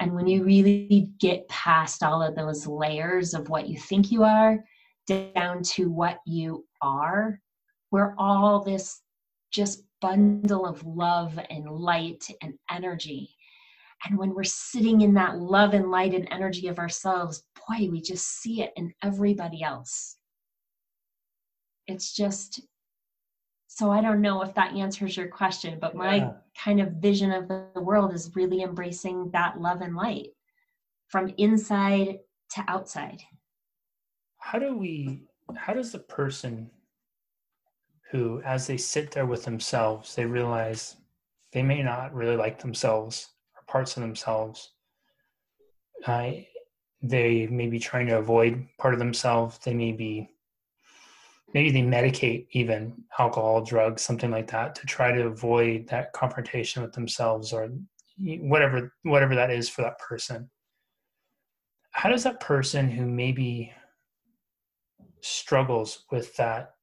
And 0.00 0.14
when 0.14 0.26
you 0.26 0.44
really 0.44 1.10
get 1.20 1.46
past 1.48 2.02
all 2.02 2.22
of 2.22 2.34
those 2.34 2.66
layers 2.66 3.34
of 3.34 3.50
what 3.50 3.68
you 3.68 3.78
think 3.78 4.10
you 4.10 4.24
are 4.24 4.58
down 5.06 5.62
to 5.62 5.90
what 5.90 6.18
you 6.26 6.64
are, 6.80 7.38
we're 7.90 8.14
all 8.16 8.64
this 8.64 9.02
just 9.50 9.84
bundle 10.00 10.66
of 10.66 10.84
love 10.86 11.38
and 11.50 11.70
light 11.70 12.26
and 12.40 12.54
energy. 12.70 13.36
And 14.06 14.16
when 14.16 14.34
we're 14.34 14.44
sitting 14.44 15.02
in 15.02 15.12
that 15.14 15.38
love 15.38 15.74
and 15.74 15.90
light 15.90 16.14
and 16.14 16.26
energy 16.30 16.68
of 16.68 16.78
ourselves, 16.78 17.42
boy, 17.68 17.90
we 17.90 18.00
just 18.00 18.40
see 18.40 18.62
it 18.62 18.72
in 18.76 18.94
everybody 19.04 19.62
else. 19.62 20.16
It's 21.86 22.14
just 22.14 22.62
so 23.80 23.90
I 23.90 24.02
don't 24.02 24.20
know 24.20 24.42
if 24.42 24.52
that 24.56 24.74
answers 24.74 25.16
your 25.16 25.28
question, 25.28 25.78
but 25.80 25.94
my 25.94 26.16
yeah. 26.16 26.32
kind 26.54 26.82
of 26.82 26.92
vision 26.96 27.32
of 27.32 27.48
the 27.48 27.80
world 27.80 28.12
is 28.12 28.36
really 28.36 28.60
embracing 28.60 29.30
that 29.30 29.58
love 29.58 29.80
and 29.80 29.96
light 29.96 30.34
from 31.08 31.32
inside 31.38 32.18
to 32.50 32.64
outside. 32.68 33.22
How 34.36 34.58
do 34.58 34.76
we, 34.76 35.22
how 35.56 35.72
does 35.72 35.92
the 35.92 35.98
person 35.98 36.70
who, 38.10 38.42
as 38.42 38.66
they 38.66 38.76
sit 38.76 39.12
there 39.12 39.24
with 39.24 39.46
themselves, 39.46 40.14
they 40.14 40.26
realize 40.26 40.96
they 41.54 41.62
may 41.62 41.82
not 41.82 42.14
really 42.14 42.36
like 42.36 42.60
themselves 42.60 43.30
or 43.56 43.62
parts 43.66 43.96
of 43.96 44.02
themselves? 44.02 44.72
Uh, 46.06 46.32
they 47.02 47.46
may 47.46 47.66
be 47.66 47.78
trying 47.78 48.08
to 48.08 48.18
avoid 48.18 48.62
part 48.76 48.92
of 48.92 49.00
themselves. 49.00 49.58
They 49.64 49.72
may 49.72 49.92
be 49.92 50.28
maybe 51.52 51.70
they 51.70 51.82
medicate 51.82 52.46
even 52.52 53.04
alcohol 53.18 53.62
drugs 53.62 54.02
something 54.02 54.30
like 54.30 54.50
that 54.50 54.74
to 54.76 54.86
try 54.86 55.12
to 55.12 55.26
avoid 55.26 55.88
that 55.88 56.12
confrontation 56.12 56.82
with 56.82 56.92
themselves 56.92 57.52
or 57.52 57.68
whatever 58.18 58.92
whatever 59.02 59.34
that 59.34 59.50
is 59.50 59.68
for 59.68 59.82
that 59.82 59.98
person. 59.98 60.50
How 61.92 62.08
does 62.08 62.24
that 62.24 62.40
person 62.40 62.88
who 62.90 63.04
maybe 63.04 63.72
struggles 65.20 66.04
with 66.10 66.34
that 66.36 66.74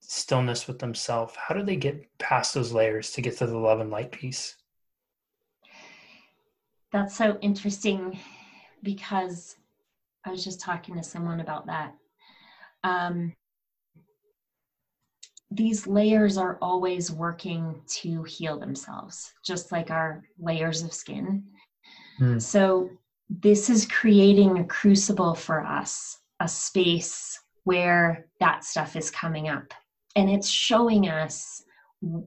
stillness 0.00 0.68
with 0.68 0.78
themselves 0.78 1.34
how 1.36 1.54
do 1.54 1.64
they 1.64 1.76
get 1.76 2.06
past 2.18 2.54
those 2.54 2.72
layers 2.72 3.10
to 3.10 3.20
get 3.20 3.36
to 3.36 3.46
the 3.46 3.58
love 3.58 3.80
and 3.80 3.90
light 3.90 4.12
piece? 4.12 4.56
That's 6.92 7.16
so 7.16 7.38
interesting 7.40 8.18
because 8.82 9.56
i 10.24 10.30
was 10.30 10.44
just 10.44 10.60
talking 10.60 10.94
to 10.96 11.02
someone 11.02 11.40
about 11.40 11.66
that. 11.66 11.94
Um, 12.84 13.32
these 15.50 15.86
layers 15.86 16.36
are 16.36 16.58
always 16.60 17.10
working 17.10 17.80
to 17.86 18.22
heal 18.24 18.58
themselves, 18.58 19.32
just 19.44 19.70
like 19.70 19.90
our 19.90 20.24
layers 20.38 20.82
of 20.82 20.92
skin. 20.92 21.44
Mm. 22.20 22.40
So, 22.40 22.90
this 23.28 23.70
is 23.70 23.86
creating 23.86 24.58
a 24.58 24.64
crucible 24.64 25.34
for 25.34 25.64
us, 25.64 26.18
a 26.40 26.46
space 26.46 27.38
where 27.64 28.26
that 28.38 28.62
stuff 28.64 28.94
is 28.94 29.10
coming 29.10 29.48
up 29.48 29.74
and 30.14 30.30
it's 30.30 30.48
showing 30.48 31.08
us 31.08 31.62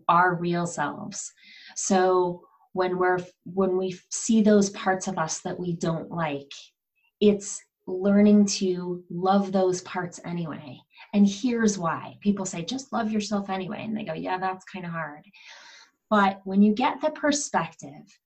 our 0.09 0.35
real 0.35 0.67
selves. 0.67 1.31
So, 1.75 2.43
when 2.73 2.97
we're 2.97 3.19
when 3.45 3.77
we 3.77 3.99
see 4.09 4.41
those 4.41 4.69
parts 4.69 5.07
of 5.07 5.17
us 5.17 5.41
that 5.41 5.59
we 5.59 5.75
don't 5.75 6.11
like, 6.11 6.51
it's 7.19 7.59
learning 7.89 8.45
to 8.45 9.03
love 9.09 9.51
those 9.51 9.81
parts 9.81 10.19
anyway 10.23 10.79
and 11.13 11.27
here's 11.27 11.77
why 11.77 12.17
people 12.21 12.45
say, 12.45 12.63
just 12.63 12.93
love 12.93 13.11
yourself 13.11 13.49
anyway. 13.49 13.83
And 13.83 13.95
they 13.95 14.03
go, 14.03 14.13
yeah, 14.13 14.37
that's 14.37 14.65
kind 14.65 14.85
of 14.85 14.91
hard. 14.91 15.25
But 16.09 16.41
when 16.43 16.61
you 16.61 16.73
get 16.73 17.01
the 17.01 17.11
perspective 17.11 18.19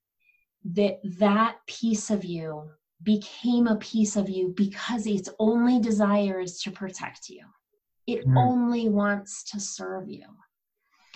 that 0.74 1.00
that 1.20 1.58
piece 1.68 2.10
of 2.10 2.24
you 2.24 2.70
became 3.04 3.68
a 3.68 3.76
piece 3.78 4.16
of 4.16 4.30
you 4.30 4.54
because 4.56 5.06
its 5.06 5.30
only 5.40 5.80
desire 5.80 6.40
is 6.40 6.62
to 6.62 6.72
protect 6.72 7.30
you, 7.30 7.46
it 8.08 8.26
mm. 8.26 8.38
only 8.38 8.90
wants 8.90 9.44
to 9.52 9.60
serve 9.60 10.10
you. 10.10 10.26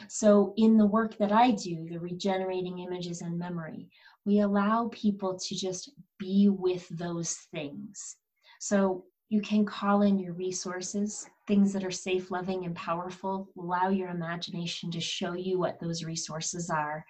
So, 0.10 0.54
in 0.58 0.78
the 0.78 0.86
work 0.86 1.18
that 1.18 1.32
I 1.32 1.52
do, 1.52 1.88
the 1.90 2.00
regenerating 2.00 2.80
images 2.80 3.24
in 3.24 3.36
memory, 3.36 3.90
we 4.26 4.42
allow 4.42 4.90
people 4.94 5.40
to 5.40 5.56
just 5.56 5.92
be 6.20 6.50
with 6.50 6.88
those 6.90 7.34
things. 7.52 8.16
So, 8.60 9.06
you 9.30 9.42
can 9.42 9.66
call 9.66 10.04
in 10.04 10.18
your 10.18 10.34
resources, 10.34 11.28
things 11.48 11.74
that 11.74 11.84
are 11.84 11.92
safe, 11.92 12.32
loving, 12.32 12.66
and 12.66 12.74
powerful. 12.76 13.50
Allow 13.58 13.90
your 13.90 14.10
imagination 14.10 14.90
to 14.92 15.02
show 15.02 15.34
you 15.34 15.60
what 15.60 15.80
those 15.82 16.04
resources 16.04 16.70
are. 16.70 17.06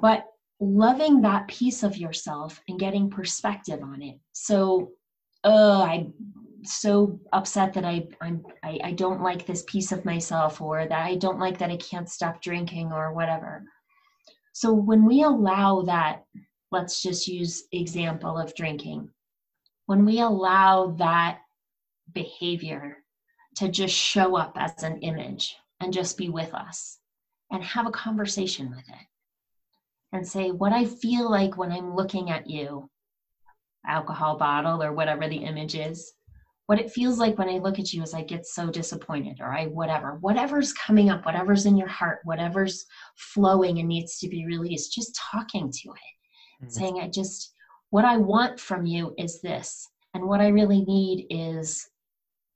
But 0.00 0.26
loving 0.60 1.22
that 1.22 1.48
piece 1.48 1.82
of 1.82 1.96
yourself 1.96 2.62
and 2.68 2.78
getting 2.78 3.10
perspective 3.10 3.82
on 3.82 4.00
it. 4.02 4.18
So, 4.32 4.92
oh, 5.42 5.82
I'm 5.82 6.14
so 6.62 7.18
upset 7.32 7.72
that 7.74 7.84
I, 7.84 8.06
I'm, 8.20 8.44
I, 8.62 8.78
I 8.84 8.92
don't 8.92 9.22
like 9.22 9.44
this 9.44 9.64
piece 9.66 9.90
of 9.90 10.04
myself, 10.04 10.60
or 10.60 10.86
that 10.86 11.04
I 11.04 11.16
don't 11.16 11.40
like 11.40 11.58
that 11.58 11.70
I 11.70 11.76
can't 11.78 12.08
stop 12.08 12.40
drinking, 12.40 12.92
or 12.92 13.12
whatever. 13.12 13.64
So 14.52 14.72
when 14.72 15.04
we 15.04 15.22
allow 15.22 15.82
that, 15.82 16.24
let's 16.70 17.02
just 17.02 17.26
use 17.26 17.64
example 17.72 18.38
of 18.38 18.54
drinking 18.54 19.10
when 19.88 20.04
we 20.04 20.20
allow 20.20 20.88
that 20.98 21.38
behavior 22.12 22.98
to 23.56 23.70
just 23.70 23.94
show 23.94 24.36
up 24.36 24.52
as 24.56 24.82
an 24.82 24.98
image 24.98 25.56
and 25.80 25.94
just 25.94 26.18
be 26.18 26.28
with 26.28 26.52
us 26.52 26.98
and 27.50 27.64
have 27.64 27.86
a 27.86 27.90
conversation 27.90 28.68
with 28.68 28.86
it 28.86 29.06
and 30.12 30.28
say, 30.28 30.50
What 30.50 30.74
I 30.74 30.84
feel 30.84 31.30
like 31.30 31.56
when 31.56 31.72
I'm 31.72 31.96
looking 31.96 32.30
at 32.30 32.50
you, 32.50 32.90
alcohol 33.86 34.36
bottle 34.36 34.82
or 34.82 34.92
whatever 34.92 35.26
the 35.26 35.38
image 35.38 35.74
is, 35.74 36.12
what 36.66 36.78
it 36.78 36.92
feels 36.92 37.18
like 37.18 37.38
when 37.38 37.48
I 37.48 37.56
look 37.56 37.78
at 37.78 37.94
you 37.94 38.02
is 38.02 38.12
I 38.12 38.24
get 38.24 38.44
so 38.44 38.68
disappointed 38.68 39.38
or 39.40 39.54
I 39.54 39.68
whatever, 39.68 40.18
whatever's 40.20 40.74
coming 40.74 41.08
up, 41.08 41.24
whatever's 41.24 41.64
in 41.64 41.78
your 41.78 41.88
heart, 41.88 42.18
whatever's 42.24 42.84
flowing 43.16 43.78
and 43.78 43.88
needs 43.88 44.18
to 44.18 44.28
be 44.28 44.44
released, 44.44 44.92
just 44.92 45.18
talking 45.32 45.72
to 45.72 45.88
it, 45.88 46.64
mm-hmm. 46.64 46.68
saying, 46.68 47.00
I 47.00 47.08
just, 47.08 47.54
what 47.90 48.04
I 48.04 48.16
want 48.18 48.60
from 48.60 48.86
you 48.86 49.14
is 49.16 49.40
this, 49.40 49.88
and 50.14 50.24
what 50.24 50.40
I 50.40 50.48
really 50.48 50.82
need 50.82 51.26
is 51.30 51.88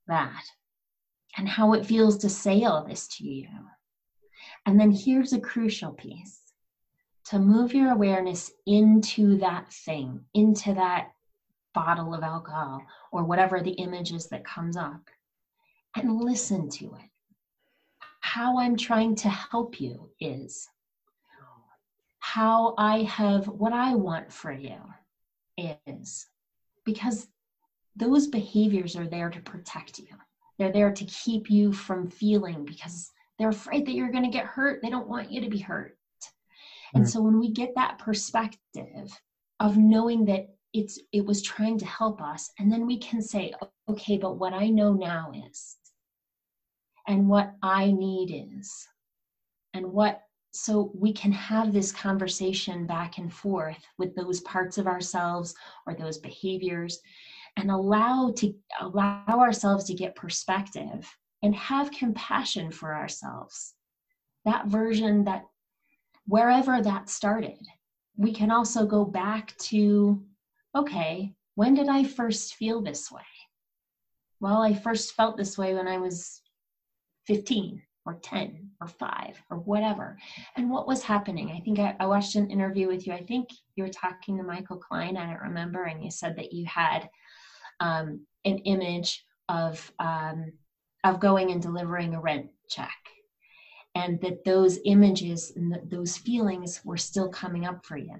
that, 0.06 0.44
and 1.36 1.48
how 1.48 1.72
it 1.72 1.86
feels 1.86 2.18
to 2.18 2.28
say 2.28 2.64
all 2.64 2.84
this 2.84 3.08
to 3.16 3.24
you. 3.24 3.48
And 4.66 4.78
then 4.78 4.90
here's 4.90 5.32
a 5.32 5.40
crucial 5.40 5.92
piece 5.92 6.38
to 7.26 7.38
move 7.38 7.72
your 7.72 7.92
awareness 7.92 8.50
into 8.66 9.38
that 9.38 9.72
thing, 9.72 10.20
into 10.34 10.74
that 10.74 11.12
bottle 11.74 12.14
of 12.14 12.22
alcohol 12.22 12.82
or 13.10 13.24
whatever 13.24 13.62
the 13.62 13.70
image 13.70 14.12
is 14.12 14.28
that 14.28 14.44
comes 14.44 14.76
up, 14.76 15.08
and 15.96 16.20
listen 16.20 16.68
to 16.68 16.86
it. 16.94 17.08
How 18.20 18.58
I'm 18.58 18.76
trying 18.76 19.14
to 19.16 19.28
help 19.30 19.80
you 19.80 20.10
is 20.20 20.68
how 22.18 22.74
I 22.78 23.02
have 23.02 23.46
what 23.48 23.72
I 23.72 23.94
want 23.94 24.32
for 24.32 24.52
you 24.52 24.76
is 25.58 26.26
because 26.84 27.28
those 27.96 28.26
behaviors 28.26 28.96
are 28.96 29.06
there 29.06 29.30
to 29.30 29.40
protect 29.40 29.98
you. 29.98 30.08
They're 30.58 30.72
there 30.72 30.92
to 30.92 31.04
keep 31.04 31.50
you 31.50 31.72
from 31.72 32.08
feeling 32.08 32.64
because 32.64 33.10
they're 33.38 33.48
afraid 33.48 33.86
that 33.86 33.92
you're 33.92 34.12
going 34.12 34.24
to 34.24 34.30
get 34.30 34.46
hurt. 34.46 34.80
They 34.82 34.90
don't 34.90 35.08
want 35.08 35.30
you 35.30 35.40
to 35.40 35.50
be 35.50 35.58
hurt. 35.58 35.96
And 36.94 37.04
mm. 37.04 37.08
so 37.08 37.20
when 37.20 37.38
we 37.38 37.50
get 37.50 37.74
that 37.74 37.98
perspective 37.98 39.18
of 39.60 39.76
knowing 39.76 40.24
that 40.26 40.48
it's 40.72 40.98
it 41.12 41.24
was 41.24 41.42
trying 41.42 41.78
to 41.78 41.86
help 41.86 42.22
us 42.22 42.50
and 42.58 42.72
then 42.72 42.86
we 42.86 42.98
can 42.98 43.20
say 43.20 43.52
okay 43.88 44.16
but 44.16 44.38
what 44.38 44.54
i 44.54 44.68
know 44.68 44.92
now 44.94 45.30
is 45.50 45.76
and 47.06 47.28
what 47.28 47.54
i 47.62 47.90
need 47.92 48.48
is 48.58 48.86
and 49.74 49.86
what 49.86 50.22
so 50.52 50.92
we 50.94 51.12
can 51.12 51.32
have 51.32 51.72
this 51.72 51.90
conversation 51.90 52.86
back 52.86 53.18
and 53.18 53.32
forth 53.32 53.84
with 53.98 54.14
those 54.14 54.40
parts 54.40 54.78
of 54.78 54.86
ourselves 54.86 55.54
or 55.86 55.94
those 55.94 56.18
behaviors 56.18 57.00
and 57.56 57.70
allow 57.70 58.32
to 58.36 58.54
allow 58.80 59.24
ourselves 59.28 59.84
to 59.84 59.94
get 59.94 60.14
perspective 60.14 61.08
and 61.42 61.54
have 61.54 61.90
compassion 61.90 62.70
for 62.70 62.94
ourselves. 62.94 63.74
That 64.44 64.66
version 64.66 65.24
that 65.24 65.44
wherever 66.26 66.80
that 66.80 67.08
started 67.08 67.58
we 68.16 68.32
can 68.32 68.50
also 68.50 68.86
go 68.86 69.04
back 69.04 69.56
to 69.58 70.22
okay 70.76 71.34
when 71.54 71.74
did 71.74 71.88
i 71.88 72.04
first 72.04 72.54
feel 72.54 72.80
this 72.80 73.10
way? 73.10 73.22
Well 74.40 74.62
i 74.62 74.74
first 74.74 75.14
felt 75.14 75.36
this 75.36 75.58
way 75.58 75.74
when 75.74 75.88
i 75.88 75.98
was 75.98 76.40
15 77.26 77.82
or 78.04 78.18
10 78.22 78.70
or 78.80 78.88
5 78.88 79.42
or 79.50 79.58
whatever. 79.58 80.18
And 80.56 80.70
what 80.70 80.86
was 80.86 81.02
happening? 81.02 81.52
I 81.52 81.60
think 81.60 81.78
I, 81.78 81.94
I, 82.00 82.06
watched 82.06 82.34
an 82.34 82.50
interview 82.50 82.88
with 82.88 83.06
you. 83.06 83.12
I 83.12 83.22
think 83.22 83.48
you 83.76 83.84
were 83.84 83.90
talking 83.90 84.36
to 84.36 84.42
Michael 84.42 84.76
Klein, 84.76 85.16
I 85.16 85.26
don't 85.26 85.42
remember, 85.42 85.84
and 85.84 86.02
you 86.02 86.10
said 86.10 86.36
that 86.36 86.52
you 86.52 86.66
had 86.66 87.08
um, 87.80 88.26
an 88.44 88.58
image 88.58 89.24
of 89.48 89.92
um, 89.98 90.52
of 91.04 91.20
going 91.20 91.50
and 91.50 91.60
delivering 91.60 92.14
a 92.14 92.20
rent 92.20 92.48
check. 92.68 92.90
And 93.94 94.20
that 94.22 94.44
those 94.44 94.78
images 94.84 95.52
and 95.56 95.70
the, 95.70 95.82
those 95.84 96.16
feelings 96.16 96.80
were 96.84 96.96
still 96.96 97.28
coming 97.28 97.66
up 97.66 97.84
for 97.84 97.96
you. 97.96 98.14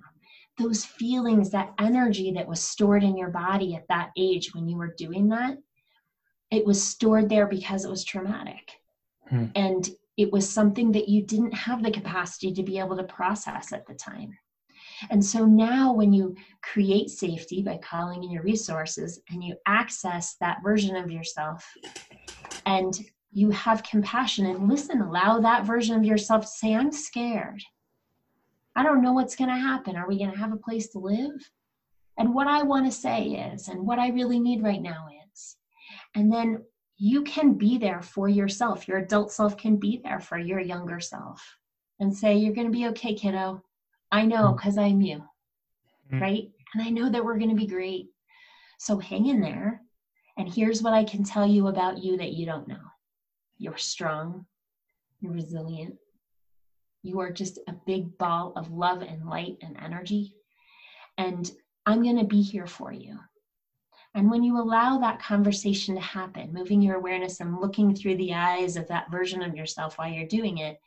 Those 0.59 0.85
feelings, 0.85 1.51
that 1.51 1.73
energy 1.79 2.33
that 2.33 2.47
was 2.47 2.62
stored 2.62 3.03
in 3.03 3.17
your 3.17 3.31
body 3.31 3.75
at 3.75 3.89
that 3.89 4.11
age 4.19 4.55
when 4.55 4.69
you 4.69 4.77
were 4.77 4.95
doing 4.99 5.29
that, 5.31 5.57
it 6.51 6.67
was 6.67 6.87
stored 6.87 7.31
there 7.31 7.47
because 7.47 7.87
it 7.87 7.91
was 7.91 8.05
traumatic 8.05 8.82
Hmm. 9.33 9.47
And 9.55 9.89
it 10.19 10.31
was 10.31 10.49
something 10.49 10.93
that 10.93 11.09
you 11.09 11.23
didn't 11.23 11.55
have 11.55 11.83
the 11.83 11.91
capacity 11.91 12.53
to 12.53 12.62
be 12.62 12.79
able 12.79 12.97
to 12.99 13.05
process 13.05 13.73
at 13.73 13.87
the 13.87 13.95
time. 13.95 14.37
And 15.11 15.25
so 15.25 15.47
now, 15.47 15.93
when 15.93 16.12
you 16.12 16.37
create 16.62 17.09
safety 17.09 17.62
by 17.62 17.79
calling 17.79 18.23
in 18.23 18.31
your 18.31 18.43
resources 18.43 19.21
and 19.31 19.43
you 19.43 19.57
access 19.67 20.37
that 20.41 20.59
version 20.62 20.97
of 20.97 21.11
yourself 21.11 21.67
and 22.66 22.95
you 23.33 23.51
have 23.51 23.83
compassion 23.83 24.47
and 24.47 24.68
listen, 24.68 25.01
allow 25.01 25.40
that 25.40 25.64
version 25.64 25.97
of 25.97 26.05
yourself 26.05 26.42
to 26.42 26.49
say, 26.49 26.75
I'm 26.75 26.92
scared. 26.92 27.62
I 28.77 28.83
don't 28.83 29.03
know 29.03 29.14
what's 29.14 29.37
going 29.37 29.51
to 29.51 29.57
happen. 29.57 29.97
Are 29.97 30.07
we 30.07 30.18
going 30.18 30.31
to 30.31 30.38
have 30.38 30.53
a 30.53 30.57
place 30.57 30.88
to 30.90 30.99
live? 30.99 31.33
And 32.18 32.35
what 32.35 32.47
I 32.47 32.62
want 32.62 32.85
to 32.85 32.92
say 32.92 33.53
is, 33.53 33.68
and 33.68 33.87
what 33.87 33.99
I 33.99 34.11
really 34.11 34.38
need 34.38 34.62
right 34.62 34.83
now 34.83 35.07
is. 35.33 35.57
And 36.14 36.31
then 36.31 36.62
you 37.05 37.23
can 37.23 37.55
be 37.55 37.79
there 37.79 38.01
for 38.01 38.29
yourself. 38.29 38.87
Your 38.87 38.99
adult 38.99 39.33
self 39.33 39.57
can 39.57 39.75
be 39.77 40.01
there 40.05 40.21
for 40.21 40.38
your 40.38 40.61
younger 40.61 41.01
self 41.01 41.43
and 41.99 42.17
say, 42.17 42.37
You're 42.37 42.55
going 42.55 42.69
to 42.69 42.73
be 42.73 42.87
okay, 42.91 43.12
kiddo. 43.12 43.61
I 44.12 44.25
know 44.25 44.53
because 44.53 44.77
mm. 44.77 44.85
I'm 44.85 45.01
you. 45.01 45.17
Mm-hmm. 45.17 46.23
Right. 46.23 46.51
And 46.73 46.83
I 46.85 46.91
know 46.91 47.11
that 47.11 47.25
we're 47.25 47.38
going 47.38 47.51
to 47.51 47.57
be 47.57 47.67
great. 47.67 48.11
So 48.79 48.99
hang 48.99 49.27
in 49.27 49.41
there. 49.41 49.83
And 50.38 50.49
here's 50.49 50.81
what 50.81 50.95
I 50.95 51.03
can 51.03 51.25
tell 51.25 51.45
you 51.45 51.67
about 51.67 51.99
you 51.99 52.17
that 52.19 52.35
you 52.35 52.47
don't 52.47 52.69
know 52.69 52.85
you're 53.59 53.79
strong, 53.79 54.47
you're 55.19 55.33
resilient, 55.33 55.97
you 57.03 57.19
are 57.19 57.33
just 57.33 57.59
a 57.67 57.75
big 57.85 58.17
ball 58.17 58.53
of 58.55 58.71
love 58.71 59.03
and 59.03 59.27
light 59.27 59.57
and 59.61 59.77
energy. 59.77 60.37
And 61.19 61.51
I'm 61.85 62.05
going 62.05 62.19
to 62.19 62.25
be 62.25 62.43
here 62.43 62.69
for 62.69 62.93
you. 62.93 63.19
And 64.14 64.31
when 64.31 64.42
you 64.42 64.61
allow 64.61 64.98
that 64.98 65.22
conversation 65.22 65.94
to 65.94 66.01
happen, 66.01 66.53
moving 66.53 66.83
your 66.83 66.96
awareness 66.96 67.40
and 67.40 67.61
looking 67.61 67.94
through 67.94 68.16
the 68.16 68.35
eyes 68.35 68.77
of 68.77 68.87
that 68.88 69.11
version 69.11 69.42
of 69.42 69.57
yourself 69.57 69.96
while 69.96 70.11
you're 70.11 70.27
doing 70.27 70.59
it, 70.59 70.79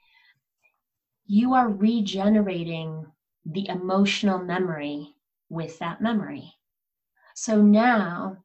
you 1.25 1.55
are 1.55 1.69
regenerating 1.69 3.05
the 3.45 3.67
emotional 3.67 4.37
memory 4.37 5.15
with 5.49 5.79
that 5.79 6.01
memory. 6.01 6.53
So 7.35 7.61
now 7.61 8.37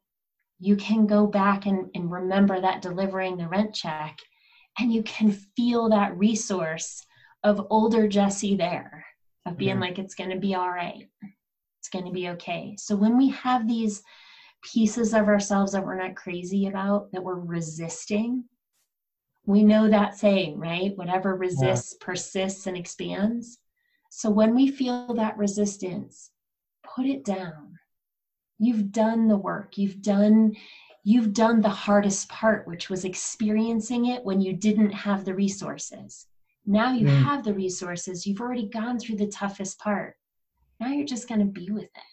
you 0.59 0.75
can 0.75 1.05
go 1.05 1.27
back 1.27 1.65
and, 1.65 1.89
and 1.93 2.11
remember 2.11 2.59
that 2.59 2.81
delivering 2.81 3.37
the 3.37 3.47
rent 3.47 3.73
check, 3.73 4.17
and 4.79 4.91
you 4.91 5.03
can 5.03 5.31
feel 5.31 5.89
that 5.89 6.17
resource 6.17 7.05
of 7.43 7.67
older 7.69 8.07
Jesse 8.07 8.55
there, 8.55 9.05
of 9.45 9.57
being 9.57 9.73
mm-hmm. 9.73 9.81
like, 9.81 9.99
it's 9.99 10.15
going 10.15 10.29
to 10.29 10.39
be 10.39 10.55
all 10.55 10.69
right. 10.69 11.07
It's 11.79 11.89
going 11.89 12.05
to 12.05 12.11
be 12.11 12.29
okay. 12.29 12.75
So 12.77 12.95
when 12.95 13.17
we 13.17 13.29
have 13.29 13.67
these 13.67 14.03
pieces 14.61 15.13
of 15.13 15.27
ourselves 15.27 15.71
that 15.71 15.85
we're 15.85 16.01
not 16.01 16.15
crazy 16.15 16.67
about, 16.67 17.11
that 17.11 17.23
we're 17.23 17.39
resisting. 17.39 18.45
We 19.45 19.63
know 19.63 19.89
that 19.89 20.17
saying, 20.17 20.59
right? 20.59 20.95
Whatever 20.97 21.35
resists 21.35 21.95
yeah. 21.99 22.05
persists 22.05 22.67
and 22.67 22.77
expands. 22.77 23.57
So 24.09 24.29
when 24.29 24.53
we 24.55 24.69
feel 24.69 25.13
that 25.15 25.37
resistance, 25.37 26.31
put 26.83 27.05
it 27.05 27.25
down. 27.25 27.79
You've 28.59 28.91
done 28.91 29.27
the 29.27 29.37
work. 29.37 29.77
You've 29.77 30.01
done 30.01 30.55
you've 31.03 31.33
done 31.33 31.61
the 31.61 31.69
hardest 31.69 32.29
part, 32.29 32.67
which 32.67 32.87
was 32.87 33.05
experiencing 33.05 34.05
it 34.05 34.23
when 34.23 34.39
you 34.39 34.53
didn't 34.53 34.91
have 34.91 35.25
the 35.25 35.33
resources. 35.33 36.27
Now 36.63 36.93
you 36.93 37.07
mm. 37.07 37.23
have 37.23 37.43
the 37.43 37.55
resources. 37.55 38.27
You've 38.27 38.39
already 38.39 38.67
gone 38.67 38.99
through 38.99 39.15
the 39.15 39.25
toughest 39.25 39.79
part. 39.79 40.15
Now 40.79 40.89
you're 40.89 41.07
just 41.07 41.27
going 41.27 41.39
to 41.39 41.45
be 41.47 41.71
with 41.71 41.85
it 41.85 42.10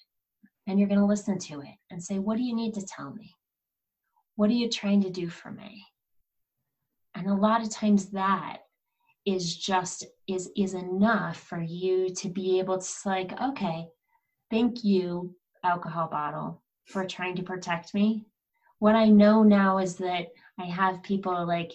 and 0.68 0.78
you're 0.78 0.88
going 0.88 1.00
to 1.00 1.06
listen 1.06 1.38
to 1.38 1.60
it 1.60 1.74
and 1.90 2.02
say, 2.02 2.18
What 2.18 2.36
do 2.36 2.44
you 2.44 2.54
need 2.54 2.74
to 2.74 2.86
tell 2.86 3.12
me? 3.12 3.34
What 4.36 4.50
are 4.50 4.54
you 4.54 4.68
trying 4.68 5.02
to 5.02 5.10
do 5.10 5.28
for 5.28 5.50
me? 5.50 5.84
And 7.16 7.26
a 7.26 7.34
lot 7.34 7.62
of 7.62 7.70
times 7.70 8.10
that 8.10 8.58
is 9.28 9.56
just 9.56 10.06
is 10.26 10.50
is 10.56 10.74
enough 10.74 11.38
for 11.38 11.60
you 11.60 12.08
to 12.14 12.28
be 12.30 12.58
able 12.58 12.78
to 12.78 12.88
like 13.04 13.38
okay 13.42 13.86
thank 14.50 14.82
you 14.82 15.34
alcohol 15.64 16.08
bottle 16.08 16.62
for 16.86 17.04
trying 17.04 17.36
to 17.36 17.42
protect 17.42 17.92
me 17.92 18.24
what 18.78 18.94
i 18.94 19.06
know 19.06 19.42
now 19.42 19.76
is 19.76 19.96
that 19.96 20.28
i 20.58 20.64
have 20.64 21.02
people 21.02 21.46
like 21.46 21.72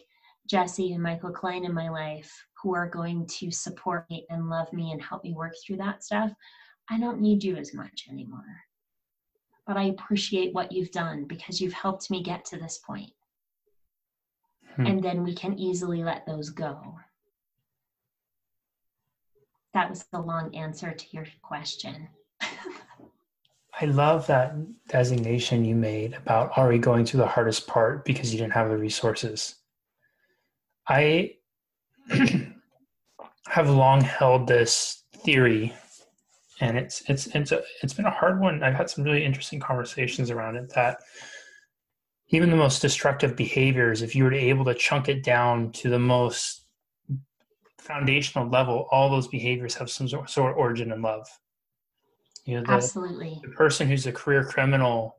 jesse 0.49 0.93
and 0.93 1.03
michael 1.03 1.32
klein 1.32 1.63
in 1.63 1.73
my 1.73 1.89
life 1.89 2.32
who 2.62 2.73
are 2.73 2.89
going 2.89 3.23
to 3.27 3.51
support 3.51 4.06
me 4.10 4.25
and 4.29 4.49
love 4.49 4.71
me 4.73 4.91
and 4.91 5.01
help 5.01 5.23
me 5.23 5.34
work 5.34 5.53
through 5.63 5.77
that 5.77 6.03
stuff 6.03 6.32
i 6.89 6.99
don't 6.99 7.21
need 7.21 7.43
you 7.43 7.56
as 7.56 7.71
much 7.73 8.08
anymore 8.10 8.63
but 9.65 9.78
I 9.78 9.84
appreciate 9.84 10.54
what 10.54 10.71
you've 10.71 10.91
done 10.91 11.26
because 11.26 11.62
you've 11.62 11.73
helped 11.73 12.12
me 12.12 12.21
get 12.21 12.45
to 12.45 12.58
this 12.58 12.80
point. 12.86 13.12
Hmm. 14.76 14.86
And 14.86 15.04
then 15.04 15.23
we 15.23 15.34
can 15.34 15.58
easily 15.58 16.04
let 16.04 16.26
those 16.26 16.49
go. 16.49 16.99
That 19.73 19.89
was 19.89 20.04
the 20.12 20.19
long 20.19 20.56
answer 20.56 20.91
to 20.91 21.06
your 21.12 21.26
question. 21.41 22.08
I 23.82 23.86
love 23.86 24.28
that 24.28 24.56
designation 24.88 25.65
you 25.65 25.76
made 25.76 26.13
about 26.13 26.58
already 26.58 26.78
going 26.78 27.06
through 27.06 27.21
the 27.21 27.28
hardest 27.28 27.65
part 27.65 28.06
because 28.06 28.32
you 28.32 28.39
didn't 28.39 28.54
have 28.54 28.69
the 28.69 28.78
resources. 28.78 29.56
I 30.88 31.36
have 33.47 33.69
long 33.69 34.02
held 34.02 34.47
this 34.47 35.04
theory 35.17 35.73
and 36.63 36.78
it's 36.78 37.04
it's 37.10 37.28
it's 37.28 37.52
a, 37.52 37.62
it's 37.82 37.93
been 37.93 38.06
a 38.06 38.12
hard 38.12 38.39
one. 38.39 38.63
I've 38.63 38.73
had 38.73 38.89
some 38.89 39.04
really 39.04 39.26
interesting 39.26 39.60
conversations 39.60 40.32
around 40.32 40.56
it. 40.56 40.69
That 40.73 41.02
even 42.30 42.49
the 42.49 42.56
most 42.56 42.82
destructive 42.82 43.36
behaviors, 43.36 44.02
if 44.02 44.15
you 44.15 44.23
were 44.23 44.30
to 44.30 44.38
able 44.38 44.63
to 44.65 44.73
chunk 44.73 45.10
it 45.10 45.23
down 45.23 45.73
to 45.73 45.89
the 45.89 45.99
most 45.99 46.65
foundational 47.80 48.47
level, 48.47 48.88
all 48.91 49.10
those 49.10 49.28
behaviors 49.28 49.76
have 49.76 49.89
some 49.89 50.08
sort 50.08 50.52
of 50.52 50.58
origin 50.58 50.93
in 50.93 51.02
love. 51.02 51.28
You 52.45 52.56
know, 52.56 52.65
the, 52.65 52.71
Absolutely. 52.71 53.41
The 53.43 53.49
person 53.49 53.89
who's 53.89 54.08
a 54.08 54.13
career 54.13 54.45
criminal 54.45 55.17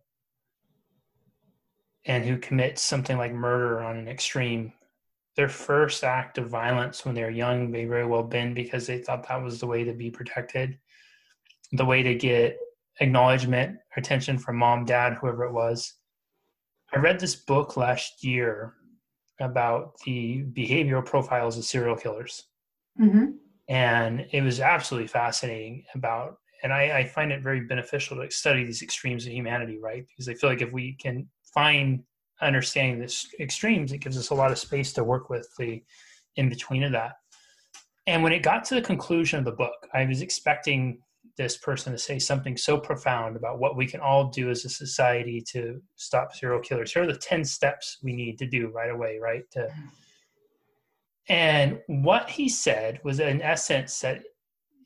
and 2.06 2.24
who 2.24 2.38
commits 2.38 2.80
something 2.80 3.18
like 3.18 3.32
murder 3.32 3.82
on 3.82 3.98
an 3.98 4.08
extreme, 4.08 4.72
their 5.36 5.50
first 5.50 6.04
act 6.04 6.38
of 6.38 6.48
violence 6.48 7.04
when 7.04 7.14
they're 7.14 7.30
young 7.30 7.70
may 7.70 7.84
very 7.84 8.06
well 8.06 8.22
been 8.22 8.54
because 8.54 8.86
they 8.86 8.98
thought 8.98 9.28
that 9.28 9.42
was 9.42 9.60
the 9.60 9.66
way 9.66 9.84
to 9.84 9.92
be 9.92 10.10
protected, 10.10 10.78
the 11.74 11.84
way 11.84 12.02
to 12.02 12.14
get 12.14 12.58
acknowledgement, 13.00 13.76
attention 13.96 14.38
from 14.38 14.56
mom, 14.56 14.84
dad, 14.84 15.14
whoever 15.14 15.44
it 15.44 15.52
was. 15.52 15.94
I 16.94 16.98
read 16.98 17.18
this 17.18 17.34
book 17.34 17.76
last 17.76 18.22
year 18.22 18.74
about 19.40 19.98
the 20.04 20.44
behavioral 20.52 21.04
profiles 21.04 21.58
of 21.58 21.64
serial 21.64 21.96
killers. 21.96 22.44
Mm-hmm. 23.00 23.32
And 23.68 24.26
it 24.30 24.42
was 24.42 24.60
absolutely 24.60 25.08
fascinating 25.08 25.84
about, 25.94 26.36
and 26.62 26.72
I, 26.72 26.98
I 26.98 27.04
find 27.04 27.32
it 27.32 27.42
very 27.42 27.62
beneficial 27.62 28.16
to 28.18 28.30
study 28.30 28.64
these 28.64 28.82
extremes 28.82 29.26
of 29.26 29.32
humanity, 29.32 29.78
right? 29.82 30.04
Because 30.06 30.28
I 30.28 30.34
feel 30.34 30.50
like 30.50 30.62
if 30.62 30.72
we 30.72 30.96
can 31.00 31.26
find 31.52 32.04
understanding 32.40 33.00
this 33.00 33.26
extremes, 33.40 33.92
it 33.92 33.98
gives 33.98 34.18
us 34.18 34.30
a 34.30 34.34
lot 34.34 34.52
of 34.52 34.58
space 34.58 34.92
to 34.92 35.04
work 35.04 35.30
with 35.30 35.48
the 35.58 35.82
in 36.36 36.48
between 36.48 36.84
of 36.84 36.92
that. 36.92 37.12
And 38.06 38.22
when 38.22 38.32
it 38.32 38.42
got 38.42 38.64
to 38.66 38.74
the 38.74 38.82
conclusion 38.82 39.38
of 39.38 39.44
the 39.44 39.52
book, 39.52 39.88
I 39.94 40.04
was 40.04 40.20
expecting 40.20 41.00
this 41.36 41.56
person 41.56 41.92
to 41.92 41.98
say 41.98 42.18
something 42.18 42.56
so 42.56 42.78
profound 42.78 43.36
about 43.36 43.58
what 43.58 43.76
we 43.76 43.86
can 43.86 44.00
all 44.00 44.28
do 44.28 44.50
as 44.50 44.64
a 44.64 44.68
society 44.68 45.42
to 45.48 45.80
stop 45.96 46.34
serial 46.34 46.60
killers. 46.60 46.92
Here 46.92 47.02
are 47.02 47.12
the 47.12 47.18
10 47.18 47.44
steps 47.44 47.98
we 48.02 48.14
need 48.14 48.38
to 48.38 48.46
do 48.46 48.68
right 48.68 48.90
away, 48.90 49.18
right? 49.20 49.42
To, 49.52 49.68
and 51.28 51.80
what 51.86 52.28
he 52.28 52.48
said 52.48 53.00
was 53.02 53.18
in 53.18 53.42
essence 53.42 54.00
that 54.00 54.22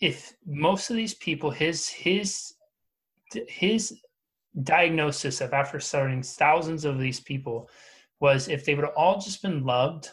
if 0.00 0.34
most 0.46 0.90
of 0.90 0.96
these 0.96 1.14
people, 1.14 1.50
his 1.50 1.88
his 1.88 2.54
his 3.48 4.00
diagnosis 4.62 5.40
of 5.40 5.52
after 5.52 5.80
studying 5.80 6.22
thousands 6.22 6.84
of 6.84 6.98
these 6.98 7.20
people 7.20 7.68
was 8.20 8.48
if 8.48 8.64
they 8.64 8.74
would 8.74 8.84
have 8.84 8.94
all 8.96 9.20
just 9.20 9.42
been 9.42 9.64
loved 9.64 10.10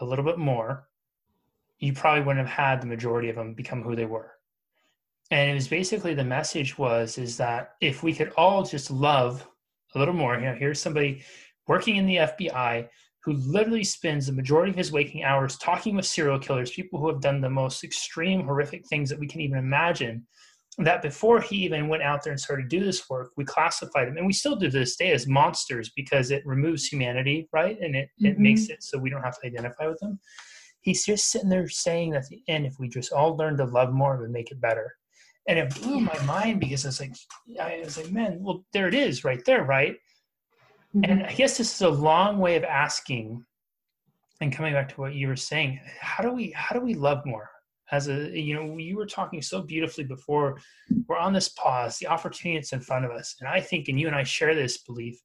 a 0.00 0.04
little 0.04 0.24
bit 0.24 0.38
more, 0.38 0.88
you 1.78 1.92
probably 1.92 2.22
wouldn't 2.22 2.46
have 2.46 2.56
had 2.56 2.80
the 2.80 2.86
majority 2.86 3.28
of 3.28 3.36
them 3.36 3.54
become 3.54 3.82
who 3.82 3.94
they 3.94 4.06
were 4.06 4.35
and 5.30 5.50
it 5.50 5.54
was 5.54 5.68
basically 5.68 6.14
the 6.14 6.24
message 6.24 6.78
was 6.78 7.18
is 7.18 7.36
that 7.36 7.72
if 7.80 8.02
we 8.02 8.12
could 8.12 8.32
all 8.36 8.62
just 8.62 8.90
love 8.90 9.46
a 9.94 9.98
little 9.98 10.14
more 10.14 10.34
you 10.36 10.46
know 10.46 10.54
here's 10.54 10.80
somebody 10.80 11.22
working 11.66 11.96
in 11.96 12.06
the 12.06 12.16
fbi 12.16 12.88
who 13.24 13.32
literally 13.32 13.84
spends 13.84 14.26
the 14.26 14.32
majority 14.32 14.70
of 14.70 14.76
his 14.76 14.92
waking 14.92 15.24
hours 15.24 15.56
talking 15.58 15.96
with 15.96 16.06
serial 16.06 16.38
killers 16.38 16.70
people 16.70 17.00
who 17.00 17.08
have 17.08 17.20
done 17.20 17.40
the 17.40 17.50
most 17.50 17.82
extreme 17.84 18.44
horrific 18.44 18.86
things 18.86 19.10
that 19.10 19.18
we 19.18 19.26
can 19.26 19.40
even 19.40 19.58
imagine 19.58 20.26
that 20.78 21.00
before 21.00 21.40
he 21.40 21.56
even 21.56 21.88
went 21.88 22.02
out 22.02 22.22
there 22.22 22.32
and 22.32 22.40
started 22.40 22.68
to 22.68 22.78
do 22.78 22.84
this 22.84 23.08
work 23.08 23.30
we 23.36 23.44
classified 23.44 24.06
them 24.06 24.16
and 24.18 24.26
we 24.26 24.32
still 24.32 24.56
do 24.56 24.70
to 24.70 24.78
this 24.78 24.96
day 24.96 25.10
as 25.12 25.26
monsters 25.26 25.90
because 25.96 26.30
it 26.30 26.44
removes 26.44 26.86
humanity 26.86 27.48
right? 27.52 27.78
And 27.80 27.96
it, 27.96 28.08
mm-hmm. 28.20 28.26
it 28.26 28.38
makes 28.38 28.68
it 28.68 28.82
so 28.82 28.98
we 28.98 29.10
don't 29.10 29.22
have 29.22 29.40
to 29.40 29.46
identify 29.46 29.86
with 29.86 29.98
them. 30.00 30.20
He's 30.82 31.04
just 31.04 31.30
sitting 31.30 31.48
there 31.48 31.68
saying 31.68 32.14
at 32.14 32.28
the 32.28 32.42
end 32.46 32.66
if 32.66 32.78
we 32.78 32.88
just 32.88 33.12
all 33.12 33.36
learn 33.36 33.56
to 33.56 33.64
love 33.64 33.92
more 33.92 34.16
it 34.16 34.20
would 34.20 34.30
make 34.30 34.50
it 34.50 34.60
better 34.60 34.94
and 35.48 35.58
it 35.58 35.74
blew 35.80 36.00
my 36.00 36.18
mind 36.24 36.60
because 36.60 36.84
I 36.84 36.88
was 36.88 37.00
like, 37.00 37.14
I 37.60 37.80
was 37.84 37.96
like, 37.96 38.10
man, 38.10 38.38
well, 38.40 38.64
there 38.72 38.88
it 38.88 38.94
is, 38.94 39.24
right 39.24 39.44
there, 39.44 39.64
right? 39.64 39.96
Mm-hmm. 40.94 41.10
And 41.10 41.22
I 41.24 41.32
guess 41.32 41.56
this 41.56 41.74
is 41.74 41.82
a 41.82 41.88
long 41.88 42.38
way 42.38 42.56
of 42.56 42.64
asking, 42.64 43.44
and 44.40 44.52
coming 44.52 44.72
back 44.72 44.88
to 44.90 45.00
what 45.00 45.14
you 45.14 45.28
were 45.28 45.36
saying, 45.36 45.80
how 46.00 46.22
do 46.22 46.32
we 46.32 46.50
how 46.50 46.74
do 46.74 46.84
we 46.84 46.94
love 46.94 47.24
more? 47.24 47.50
As 47.92 48.08
a 48.08 48.38
you 48.38 48.54
know, 48.54 48.76
you 48.76 48.96
were 48.96 49.06
talking 49.06 49.40
so 49.40 49.62
beautifully 49.62 50.04
before. 50.04 50.58
We're 51.08 51.18
on 51.18 51.32
this 51.32 51.50
pause, 51.50 51.98
the 51.98 52.08
opportunity 52.08 52.58
that's 52.58 52.72
in 52.72 52.80
front 52.80 53.04
of 53.04 53.12
us, 53.12 53.36
and 53.40 53.48
I 53.48 53.60
think, 53.60 53.88
and 53.88 54.00
you 54.00 54.08
and 54.08 54.16
I 54.16 54.24
share 54.24 54.54
this 54.54 54.78
belief, 54.78 55.20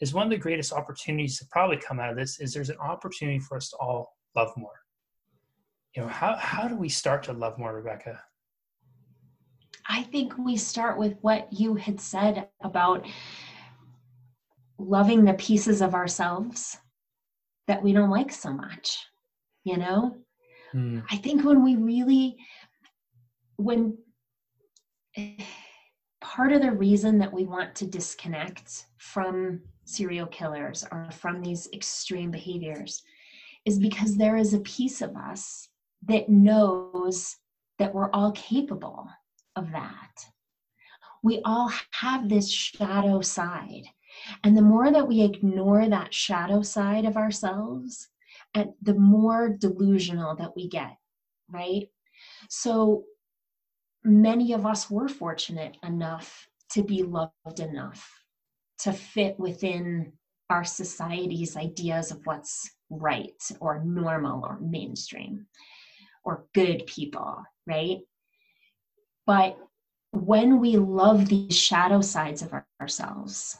is 0.00 0.12
one 0.12 0.26
of 0.26 0.30
the 0.30 0.36
greatest 0.36 0.72
opportunities 0.72 1.38
to 1.38 1.46
probably 1.50 1.78
come 1.78 1.98
out 1.98 2.10
of 2.10 2.16
this 2.16 2.40
is 2.40 2.52
there's 2.52 2.70
an 2.70 2.78
opportunity 2.78 3.38
for 3.38 3.56
us 3.56 3.70
to 3.70 3.76
all 3.76 4.16
love 4.36 4.52
more. 4.56 4.80
You 5.96 6.02
know, 6.02 6.08
how 6.08 6.36
how 6.36 6.68
do 6.68 6.76
we 6.76 6.88
start 6.88 7.22
to 7.24 7.32
love 7.32 7.58
more, 7.58 7.74
Rebecca? 7.74 8.22
I 9.88 10.02
think 10.04 10.36
we 10.38 10.56
start 10.56 10.98
with 10.98 11.16
what 11.20 11.52
you 11.52 11.74
had 11.74 12.00
said 12.00 12.48
about 12.62 13.06
loving 14.78 15.24
the 15.24 15.34
pieces 15.34 15.80
of 15.80 15.94
ourselves 15.94 16.76
that 17.68 17.82
we 17.82 17.92
don't 17.92 18.10
like 18.10 18.32
so 18.32 18.52
much. 18.52 18.98
You 19.64 19.76
know? 19.76 20.16
Mm. 20.74 21.04
I 21.10 21.16
think 21.16 21.44
when 21.44 21.64
we 21.64 21.76
really, 21.76 22.36
when 23.56 23.96
part 26.20 26.52
of 26.52 26.62
the 26.62 26.72
reason 26.72 27.18
that 27.18 27.32
we 27.32 27.44
want 27.44 27.74
to 27.76 27.86
disconnect 27.86 28.86
from 28.96 29.60
serial 29.84 30.26
killers 30.26 30.84
or 30.90 31.10
from 31.10 31.42
these 31.42 31.68
extreme 31.72 32.30
behaviors 32.30 33.02
is 33.64 33.78
because 33.78 34.16
there 34.16 34.36
is 34.36 34.54
a 34.54 34.60
piece 34.60 35.02
of 35.02 35.16
us 35.16 35.68
that 36.08 36.28
knows 36.28 37.36
that 37.78 37.94
we're 37.94 38.10
all 38.10 38.32
capable 38.32 39.08
of 39.56 39.72
that. 39.72 40.26
We 41.22 41.40
all 41.44 41.70
have 41.92 42.28
this 42.28 42.50
shadow 42.50 43.20
side. 43.20 43.84
And 44.44 44.56
the 44.56 44.62
more 44.62 44.90
that 44.90 45.08
we 45.08 45.22
ignore 45.22 45.88
that 45.88 46.12
shadow 46.12 46.62
side 46.62 47.04
of 47.04 47.16
ourselves, 47.16 48.08
and 48.54 48.72
the 48.82 48.94
more 48.94 49.48
delusional 49.48 50.36
that 50.36 50.54
we 50.54 50.68
get, 50.68 50.96
right? 51.50 51.88
So 52.50 53.04
many 54.04 54.52
of 54.52 54.66
us 54.66 54.90
were 54.90 55.08
fortunate 55.08 55.76
enough 55.82 56.48
to 56.72 56.82
be 56.82 57.02
loved 57.02 57.60
enough 57.60 58.08
to 58.80 58.92
fit 58.92 59.38
within 59.38 60.12
our 60.50 60.64
society's 60.64 61.56
ideas 61.56 62.10
of 62.10 62.20
what's 62.26 62.70
right 62.90 63.40
or 63.60 63.82
normal 63.84 64.44
or 64.44 64.58
mainstream 64.60 65.46
or 66.24 66.46
good 66.54 66.86
people, 66.86 67.42
right? 67.66 68.00
But 69.26 69.58
when 70.12 70.60
we 70.60 70.76
love 70.76 71.28
these 71.28 71.56
shadow 71.56 72.00
sides 72.00 72.42
of 72.42 72.52
our, 72.52 72.66
ourselves, 72.80 73.58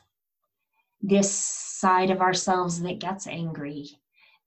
this 1.01 1.33
side 1.33 2.11
of 2.11 2.21
ourselves 2.21 2.81
that 2.83 3.01
gets 3.01 3.27
angry, 3.27 3.99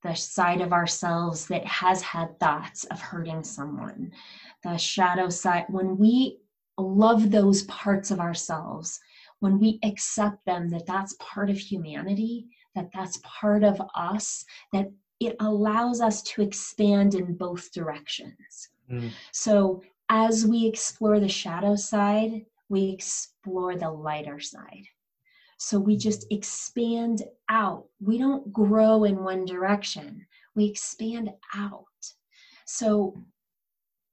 the 0.04 0.14
side 0.14 0.62
of 0.62 0.72
ourselves 0.72 1.48
that 1.48 1.66
has 1.66 2.02
had 2.02 2.40
thoughts 2.40 2.84
of 2.86 3.00
hurting 3.02 3.44
someone, 3.44 4.12
the 4.64 4.78
shadow 4.78 5.30
side, 5.30 5.66
when 5.70 5.98
we 5.98 6.38
love 6.78 7.32
those 7.32 7.64
parts 7.64 8.12
of 8.12 8.20
ourselves, 8.20 9.00
when 9.40 9.60
we 9.60 9.80
accept 9.84 10.46
them 10.46 10.70
that 10.70 10.86
that's 10.86 11.16
part 11.20 11.50
of 11.50 11.58
humanity, 11.58 12.48
that 12.76 12.90
that's 12.94 13.20
part 13.24 13.64
of 13.64 13.82
us, 13.96 14.46
that 14.74 14.92
it 15.20 15.36
allows 15.40 16.02
us 16.02 16.22
to 16.24 16.42
expand 16.42 17.16
in 17.16 17.36
both 17.36 17.72
directions. 17.72 18.70
Mm. 18.92 19.12
So 19.32 19.82
as 20.10 20.46
we 20.46 20.66
explore 20.66 21.20
the 21.20 21.30
shadow 21.30 21.76
side, 21.76 22.46
we 22.70 22.90
explore 22.90 23.76
the 23.76 23.90
lighter 23.90 24.40
side. 24.40 24.86
So 25.58 25.80
we 25.80 25.98
just 25.98 26.26
expand 26.32 27.24
out. 27.50 27.86
We 28.00 28.18
don't 28.18 28.52
grow 28.52 29.04
in 29.06 29.24
one 29.24 29.46
direction, 29.46 30.26
we 30.56 30.66
expand 30.66 31.32
out. 31.54 31.86
So, 32.66 33.16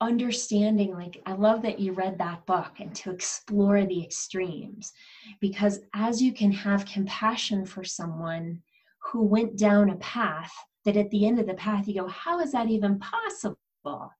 understanding, 0.00 0.92
like, 0.92 1.22
I 1.26 1.32
love 1.32 1.62
that 1.62 1.78
you 1.78 1.92
read 1.92 2.18
that 2.18 2.44
book 2.44 2.72
and 2.80 2.94
to 2.96 3.10
explore 3.10 3.84
the 3.84 4.02
extremes, 4.02 4.92
because 5.40 5.80
as 5.94 6.20
you 6.20 6.32
can 6.32 6.52
have 6.52 6.84
compassion 6.84 7.64
for 7.64 7.84
someone 7.84 8.62
who 8.98 9.22
went 9.22 9.56
down 9.56 9.90
a 9.90 9.96
path 9.96 10.52
that 10.84 10.96
at 10.96 11.10
the 11.10 11.26
end 11.26 11.38
of 11.38 11.46
the 11.46 11.54
path 11.54 11.86
you 11.86 11.94
go, 11.94 12.08
How 12.08 12.40
is 12.40 12.52
that 12.52 12.68
even 12.68 12.98
possible? 12.98 14.12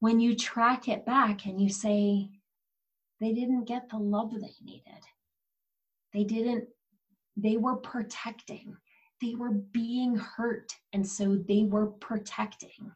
When 0.00 0.20
you 0.20 0.36
track 0.36 0.88
it 0.88 1.06
back 1.06 1.46
and 1.46 1.60
you 1.60 1.68
say, 1.68 2.28
they 3.20 3.32
didn't 3.32 3.64
get 3.64 3.88
the 3.88 3.98
love 3.98 4.32
they 4.32 4.54
needed, 4.62 5.02
they 6.12 6.24
didn't, 6.24 6.64
they 7.36 7.56
were 7.56 7.76
protecting, 7.76 8.76
they 9.22 9.34
were 9.34 9.52
being 9.52 10.16
hurt, 10.16 10.72
and 10.92 11.06
so 11.06 11.36
they 11.48 11.64
were 11.64 11.86
protecting. 11.86 12.92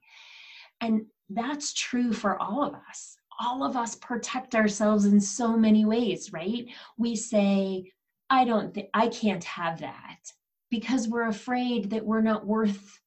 And 0.81 1.07
that's 1.31 1.73
true 1.73 2.13
for 2.13 2.41
all 2.41 2.63
of 2.63 2.75
us. 2.75 3.17
All 3.43 3.65
of 3.65 3.77
us 3.77 3.95
protect 3.95 4.55
ourselves 4.55 5.07
in 5.07 5.21
so 5.21 5.57
many 5.57 5.87
ways, 5.87 6.33
right? 6.33 6.67
We 6.99 7.17
say, 7.17 7.91
I 8.29 8.45
don't 8.45 8.75
think 8.75 8.89
I 8.93 9.09
can't 9.09 9.45
have 9.45 9.81
that 9.81 10.19
because 10.71 11.09
we're 11.09 11.29
afraid 11.29 11.91
that 11.91 12.05
we're 12.05 12.21
not 12.21 12.47
worth 12.47 13.01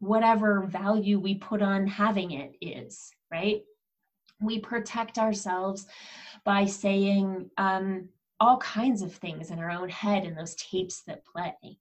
whatever 0.00 0.62
value 0.62 1.18
we 1.18 1.36
put 1.36 1.62
on 1.62 1.86
having 1.86 2.32
it 2.32 2.56
is, 2.60 3.10
right? 3.30 3.62
We 4.40 4.58
protect 4.58 5.18
ourselves 5.18 5.86
by 6.44 6.66
saying 6.66 7.50
um, 7.56 8.08
all 8.38 8.58
kinds 8.58 9.02
of 9.02 9.14
things 9.14 9.50
in 9.50 9.58
our 9.58 9.70
own 9.70 9.88
head 9.88 10.24
and 10.24 10.36
those 10.36 10.54
tapes 10.56 11.02
that 11.06 11.24
play 11.24 11.78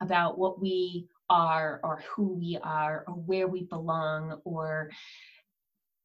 about 0.00 0.38
what 0.38 0.60
we 0.60 1.06
are 1.28 1.80
or 1.82 2.04
who 2.14 2.34
we 2.34 2.58
are 2.62 3.04
or 3.08 3.14
where 3.14 3.48
we 3.48 3.62
belong 3.62 4.40
or 4.44 4.90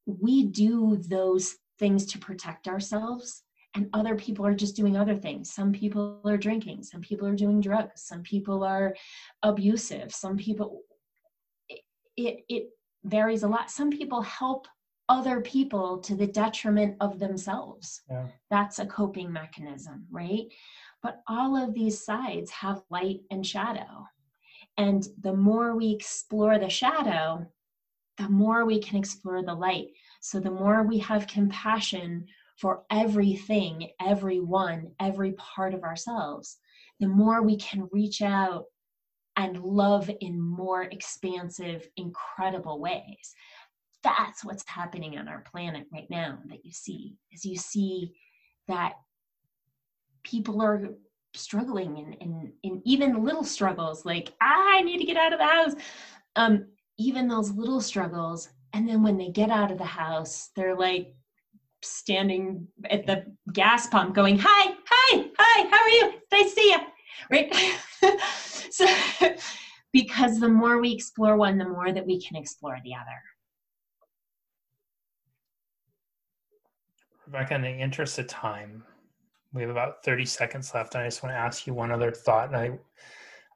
we 0.06 0.46
do 0.46 1.00
those 1.08 1.56
things 1.78 2.06
to 2.08 2.18
protect 2.18 2.68
ourselves 2.68 3.44
and 3.76 3.90
other 3.94 4.16
people 4.16 4.46
are 4.46 4.54
just 4.56 4.76
doing 4.76 4.98
other 4.98 5.16
things 5.16 5.54
some 5.54 5.72
people 5.72 6.20
are 6.26 6.38
drinking 6.38 6.84
some 6.84 7.02
people 7.02 7.28
are 7.28 7.36
doing 7.36 7.62
drugs 7.62 8.02
some 8.04 8.24
people 8.24 8.64
are 8.64 8.96
abusive 9.44 10.12
some 10.14 10.38
people 10.38 10.82
it 12.28 12.46
it, 12.50 12.70
varies 13.04 13.44
a 13.44 13.48
lot. 13.48 13.72
Some 13.72 13.90
people 13.90 14.22
help 14.22 14.68
other 15.10 15.42
people 15.42 15.98
to 16.00 16.16
the 16.16 16.28
detriment 16.28 16.96
of 17.02 17.20
themselves. 17.20 18.02
Yeah. 18.10 18.28
that's 18.50 18.80
a 18.80 18.86
coping 18.86 19.32
mechanism 19.32 20.06
right? 20.12 20.46
But 21.04 21.22
all 21.28 21.56
of 21.56 21.74
these 21.74 22.06
sides 22.06 22.52
have 22.52 22.84
light 22.90 23.22
and 23.32 23.46
shadow. 23.46 24.06
And 24.78 25.06
the 25.20 25.34
more 25.34 25.76
we 25.76 25.90
explore 25.92 26.60
the 26.60 26.70
shadow 26.70 27.48
the 28.18 28.30
more 28.30 28.66
we 28.66 28.80
can 28.80 28.98
explore 28.98 29.44
the 29.44 29.54
light. 29.54 29.88
So 30.20 30.40
the 30.40 30.52
more 30.52 30.84
we 30.84 31.00
have 31.00 31.28
compassion 31.28 32.28
for 32.58 32.84
everything, 32.92 33.90
everyone, 34.00 34.92
every 35.00 35.34
part 35.34 35.74
of 35.74 35.84
ourselves, 35.84 36.60
the 37.00 37.08
more 37.08 37.42
we 37.42 37.58
can 37.58 37.90
reach 37.92 38.22
out 38.22 38.66
and 39.42 39.62
love 39.64 40.10
in 40.22 40.40
more 40.40 40.84
expansive, 40.84 41.88
incredible 41.98 42.80
ways. 42.80 43.34
That's 44.04 44.44
what's 44.44 44.68
happening 44.68 45.18
on 45.18 45.28
our 45.28 45.44
planet 45.52 45.88
right 45.94 46.10
now 46.10 46.40
that 46.50 46.66
you 46.66 46.72
see, 46.72 47.16
as 47.34 47.46
you 47.46 47.58
see 47.58 48.14
that 48.68 48.94
people 50.24 50.62
are 50.62 50.90
struggling 51.34 52.16
in, 52.20 52.52
even 52.84 53.24
little 53.24 53.44
struggles 53.44 54.06
like 54.06 54.34
i 54.42 54.82
need 54.82 54.98
to 54.98 55.06
get 55.06 55.16
out 55.16 55.32
of 55.32 55.40
the 55.40 55.46
house 55.46 55.74
um, 56.36 56.66
even 56.98 57.26
those 57.26 57.52
little 57.52 57.80
struggles 57.80 58.50
and 58.74 58.88
then 58.88 59.02
when 59.02 59.18
they 59.18 59.30
get 59.30 59.50
out 59.50 59.72
of 59.72 59.78
the 59.78 59.84
house 59.84 60.50
they're 60.58 60.76
like 60.76 61.16
standing 61.84 62.68
at 62.90 63.06
the 63.06 63.26
gas 63.54 63.88
pump 63.88 64.16
going, 64.16 64.38
Hi, 64.40 64.76
hi, 64.86 65.26
hi, 65.38 65.68
how 65.70 65.84
are 65.84 65.90
you? 65.90 66.14
Nice 66.32 66.54
to 66.54 66.62
see 66.62 66.72
you. 66.72 66.80
Right? 67.30 67.54
so, 69.20 69.36
because 69.92 70.40
the 70.40 70.48
more 70.50 70.80
we 70.80 70.92
explore 70.92 71.36
one, 71.36 71.58
the 71.58 71.68
more 71.68 71.92
that 71.92 72.06
we 72.06 72.22
can 72.22 72.38
explore 72.38 72.78
the 72.84 72.94
other. 72.94 73.22
Rebecca, 77.28 77.56
in 77.56 77.62
the 77.62 77.70
interest 77.70 78.20
of 78.20 78.28
time, 78.28 78.84
we 79.54 79.62
have 79.62 79.72
about 79.72 80.04
30 80.04 80.26
seconds 80.26 80.74
left. 80.74 80.96
And 80.96 81.04
I 81.04 81.08
just 81.08 81.24
want 81.24 81.34
to 81.34 81.40
ask 81.40 81.68
you 81.68 81.74
one 81.74 81.92
other 81.92 82.12
thought. 82.12 82.48
And 82.48 82.58
I, 82.58 82.72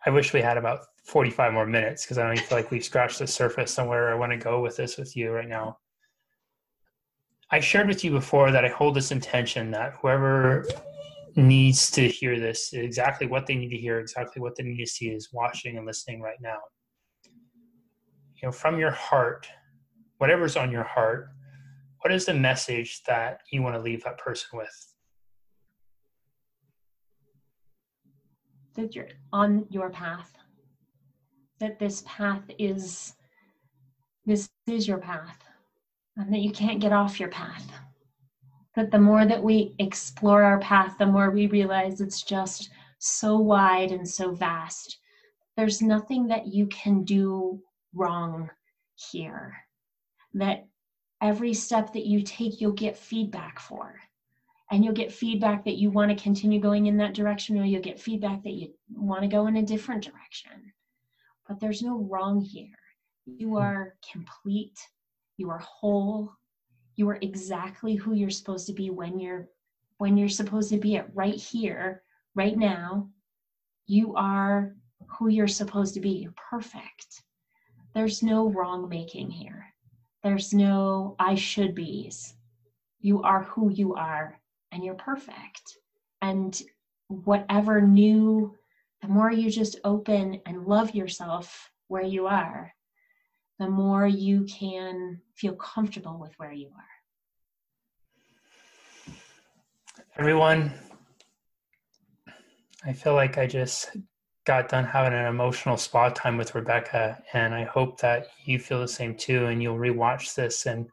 I 0.06 0.10
wish 0.10 0.34
we 0.34 0.42
had 0.42 0.58
about 0.58 0.82
45 1.06 1.54
more 1.54 1.66
minutes 1.66 2.04
because 2.04 2.18
I 2.18 2.28
don't 2.28 2.40
feel 2.40 2.58
like 2.58 2.72
we've 2.72 2.84
scratched 2.84 3.20
the 3.20 3.28
surface 3.28 3.72
somewhere 3.72 4.12
I 4.12 4.16
want 4.16 4.32
to 4.32 4.38
go 4.38 4.62
with 4.62 4.76
this 4.76 4.98
with 4.98 5.16
you 5.16 5.32
right 5.32 5.48
now. 5.48 5.78
I 7.52 7.60
shared 7.60 7.88
with 7.88 8.04
you 8.04 8.12
before 8.12 8.52
that 8.52 8.66
I 8.66 8.70
hold 8.70 8.96
this 8.96 9.12
intention 9.12 9.72
that 9.72 9.94
whoever 10.02 10.66
needs 11.36 11.92
to 11.92 12.08
hear 12.08 12.40
this, 12.40 12.72
exactly 12.74 13.28
what 13.28 13.46
they 13.46 13.56
need 13.56 13.70
to 13.70 13.78
hear, 13.78 14.00
exactly 14.00 14.42
what 14.42 14.56
they 14.56 14.64
need 14.64 14.78
to 14.78 14.90
see 14.90 15.10
is 15.10 15.30
watching 15.34 15.78
and 15.78 15.86
listening 15.86 16.22
right 16.22 16.40
now. 16.42 16.58
You 18.42 18.48
know, 18.48 18.52
from 18.52 18.80
your 18.80 18.92
heart, 18.92 19.48
whatever's 20.18 20.56
on 20.56 20.72
your 20.72 20.84
heart, 20.84 21.30
what 22.02 22.14
is 22.14 22.26
the 22.26 22.34
message 22.34 23.02
that 23.08 23.42
you 23.52 23.62
want 23.62 23.76
to 23.76 23.82
leave 23.82 24.04
that 24.04 24.18
person 24.18 24.50
with? 24.54 24.94
That 28.76 28.96
you're 28.96 29.10
on 29.34 29.66
your 29.70 29.90
path. 29.90 30.32
That 31.60 31.80
this 31.80 32.04
path 32.06 32.44
is 32.60 33.14
this 34.26 34.50
is 34.68 34.88
your 34.88 34.98
path 34.98 35.38
and 36.18 36.34
that 36.34 36.40
you 36.40 36.52
can't 36.52 36.80
get 36.80 36.92
off 36.92 37.20
your 37.20 37.30
path. 37.30 37.66
That 38.76 38.92
the 38.92 39.00
more 39.00 39.26
that 39.26 39.42
we 39.42 39.74
explore 39.80 40.44
our 40.44 40.60
path, 40.60 40.98
the 40.98 41.06
more 41.06 41.32
we 41.32 41.48
realize 41.48 42.02
it's 42.02 42.22
just 42.22 42.70
so 43.00 43.38
wide 43.38 43.92
and 43.92 44.08
so 44.08 44.32
vast. 44.32 45.00
There's 45.56 45.82
nothing 45.82 46.28
that 46.28 46.48
you 46.48 46.68
can 46.68 47.04
do 47.04 47.62
wrong 47.94 48.50
here. 48.96 49.56
That 50.34 50.68
every 51.22 51.54
step 51.54 51.94
that 51.94 52.06
you 52.06 52.22
take, 52.22 52.60
you'll 52.60 52.74
get 52.74 52.98
feedback 52.98 53.60
for. 53.60 53.96
And 54.72 54.84
you'll 54.84 54.94
get 54.94 55.14
feedback 55.14 55.64
that 55.66 55.78
you 55.78 55.92
want 55.92 56.10
to 56.10 56.24
continue 56.24 56.60
going 56.60 56.88
in 56.88 56.98
that 56.98 57.14
direction, 57.14 57.58
or 57.60 57.64
you'll 57.64 57.82
get 57.82 58.00
feedback 58.00 58.44
that 58.44 58.54
you 58.54 58.74
want 58.94 59.22
to 59.22 59.28
go 59.28 59.48
in 59.48 59.58
a 59.58 59.64
different 59.64 60.04
direction. 60.04 60.74
But 61.48 61.60
there's 61.60 61.84
no 61.84 62.00
wrong 62.00 62.42
here. 62.42 62.68
You 63.26 63.50
hmm. 63.50 63.58
are 63.58 63.96
complete 64.12 64.78
you 65.38 65.50
are 65.50 65.60
whole 65.60 66.32
you 66.96 67.10
are 67.10 67.20
exactly 67.22 67.96
who 67.96 68.14
you're 68.14 68.30
supposed 68.30 68.68
to 68.68 68.74
be 68.74 68.90
when 68.90 69.20
you're 69.20 69.48
when 69.98 70.18
you're 70.18 70.30
supposed 70.30 70.70
to 70.70 70.78
be 70.78 70.98
at 70.98 71.14
right 71.16 71.36
here 71.36 72.04
right 72.36 72.58
now. 72.58 73.10
You 73.88 74.16
are 74.16 74.76
who 75.08 75.30
you're 75.30 75.48
supposed 75.48 75.94
to 75.94 76.00
be. 76.00 76.10
You're 76.10 76.34
perfect. 76.50 77.24
There's 77.94 78.24
no 78.24 78.50
wrong 78.50 78.90
making 78.90 79.30
here. 79.32 79.66
There's 80.24 80.54
no 80.54 81.16
i 81.20 81.36
should 81.36 81.76
be's. 81.76 82.36
You 83.00 83.22
are 83.22 83.44
who 83.44 83.72
you 83.72 83.94
are 83.94 84.40
and 84.72 84.84
you're 84.84 84.96
perfect. 84.96 85.78
And 86.22 86.60
whatever 87.08 87.82
new 87.82 88.56
the 89.02 89.08
more 89.08 89.32
you 89.32 89.52
just 89.52 89.80
open 89.84 90.42
and 90.46 90.66
love 90.66 90.96
yourself 90.96 91.70
where 91.88 92.04
you 92.04 92.26
are 92.26 92.74
the 93.60 93.70
more 93.70 94.08
you 94.08 94.44
can 94.46 95.22
feel 95.34 95.56
comfortable 95.56 96.18
with 96.20 96.34
where 96.38 96.52
you 96.52 96.68
are. 96.68 96.84
Everyone, 100.18 100.72
I 102.86 102.94
feel 102.94 103.14
like 103.14 103.38
I 103.38 103.48
just 103.48 103.96
got 104.46 104.70
done 104.70 104.86
having 104.86 105.18
an 105.18 105.26
emotional 105.26 105.76
spa 105.76 106.10
time 106.10 106.38
with 106.38 106.56
Rebecca, 106.56 107.22
and 107.34 107.54
I 107.54 107.64
hope 107.64 108.00
that 108.02 108.28
you 108.44 108.60
feel 108.60 108.80
the 108.80 108.88
same 108.88 109.16
too, 109.16 109.48
and 109.48 109.62
you'll 109.62 109.78
rewatch 109.78 110.36
this. 110.36 110.66
And 110.66 110.88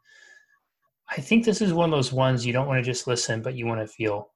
I 1.11 1.21
think 1.21 1.45
this 1.45 1.61
is 1.61 1.73
one 1.73 1.93
of 1.93 1.97
those 1.97 2.13
ones 2.13 2.47
you 2.47 2.53
don't 2.53 2.67
want 2.67 2.79
to 2.79 2.91
just 2.91 3.07
listen, 3.07 3.43
but 3.43 3.55
you 3.55 3.67
want 3.67 3.81
to 3.81 3.87
feel. 3.87 4.32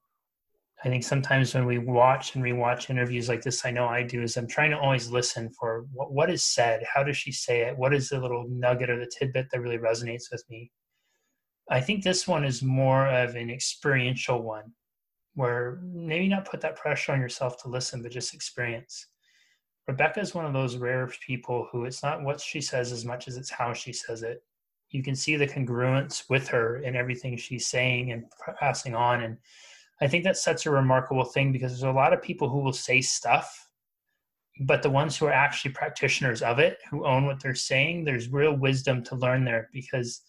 I 0.85 0.89
think 0.89 1.05
sometimes 1.05 1.55
when 1.55 1.65
we 1.65 1.79
watch 1.79 2.35
and 2.35 2.45
rewatch 2.45 2.91
interviews 2.91 3.29
like 3.29 3.43
this, 3.43 3.65
I 3.65 3.71
know 3.71 3.87
I 3.87 4.03
do, 4.03 4.23
is 4.23 4.37
I'm 4.37 4.47
trying 4.47 4.71
to 4.73 4.79
always 4.79 5.11
listen 5.11 5.51
for 5.59 5.87
what, 5.93 6.13
what 6.13 6.31
is 6.31 6.45
said. 6.45 6.85
How 6.93 7.03
does 7.03 7.17
she 7.17 7.33
say 7.33 7.63
it? 7.63 7.77
What 7.77 7.95
is 7.95 8.11
the 8.11 8.21
little 8.21 8.47
nugget 8.49 8.91
or 8.91 8.99
the 8.99 9.11
tidbit 9.19 9.49
that 9.51 9.61
really 9.61 9.79
resonates 9.79 10.31
with 10.31 10.45
me? 10.51 10.71
I 11.71 11.81
think 11.81 12.05
this 12.05 12.29
one 12.29 12.45
is 12.45 12.63
more 12.63 13.09
of 13.09 13.35
an 13.37 13.51
experiential 13.51 14.43
one 14.43 14.73
where 15.35 15.81
maybe 15.83 16.29
not 16.29 16.45
put 16.45 16.61
that 16.61 16.77
pressure 16.77 17.13
on 17.13 17.21
yourself 17.21 17.61
to 17.63 17.69
listen, 17.69 18.03
but 18.03 18.13
just 18.13 18.35
experience. 18.35 19.09
Rebecca 19.89 20.21
is 20.21 20.35
one 20.35 20.47
of 20.47 20.53
those 20.53 20.77
rare 20.77 21.09
people 21.27 21.69
who 21.71 21.85
it's 21.85 22.03
not 22.03 22.23
what 22.23 22.41
she 22.41 22.61
says 22.61 22.93
as 22.93 23.05
much 23.05 23.29
as 23.29 23.37
it's 23.37 23.51
how 23.51 23.73
she 23.73 23.93
says 23.93 24.23
it. 24.23 24.43
You 24.91 25.03
can 25.03 25.15
see 25.15 25.37
the 25.37 25.47
congruence 25.47 26.25
with 26.29 26.49
her 26.49 26.79
in 26.79 26.97
everything 26.97 27.37
she's 27.37 27.67
saying 27.67 28.13
and 28.13 28.25
passing 28.59 28.95
on. 28.95 29.23
And 29.23 29.37
I 30.01 30.09
think 30.09 30.25
that's 30.25 30.43
such 30.43 30.67
a 30.67 30.71
remarkable 30.71 31.25
thing 31.25 31.53
because 31.53 31.73
there's 31.73 31.83
a 31.83 31.91
lot 31.91 32.13
of 32.13 32.23
people 32.23 32.49
who 32.49 32.61
will 32.61 32.73
say 32.73 33.01
stuff, 33.01 33.69
but 34.61 34.83
the 34.83 34.91
ones 34.91 35.17
who 35.17 35.27
are 35.27 35.33
actually 35.33 35.73
practitioners 35.73 36.43
of 36.43 36.59
it, 36.59 36.79
who 36.91 37.07
own 37.07 37.27
what 37.27 37.43
they're 37.43 37.55
saying, 37.55 38.05
there's 38.05 38.29
real 38.29 38.55
wisdom 38.55 39.03
to 39.05 39.17
learn 39.17 39.45
there 39.45 39.69
because 39.73 40.21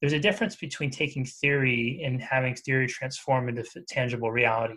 there's 0.00 0.12
a 0.12 0.18
difference 0.18 0.56
between 0.56 0.90
taking 0.90 1.24
theory 1.24 2.02
and 2.04 2.20
having 2.20 2.56
theory 2.56 2.88
transform 2.88 3.48
into 3.48 3.64
tangible 3.88 4.32
reality. 4.32 4.74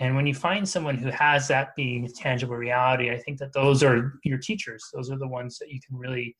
And 0.00 0.16
when 0.16 0.26
you 0.26 0.34
find 0.34 0.68
someone 0.68 0.96
who 0.96 1.10
has 1.10 1.46
that 1.48 1.76
being 1.76 2.08
tangible 2.08 2.56
reality, 2.56 3.10
I 3.10 3.18
think 3.18 3.38
that 3.38 3.52
those 3.52 3.84
are 3.84 4.14
your 4.24 4.38
teachers. 4.38 4.84
Those 4.92 5.10
are 5.10 5.18
the 5.18 5.28
ones 5.28 5.58
that 5.58 5.68
you 5.68 5.80
can 5.86 5.96
really 5.96 6.36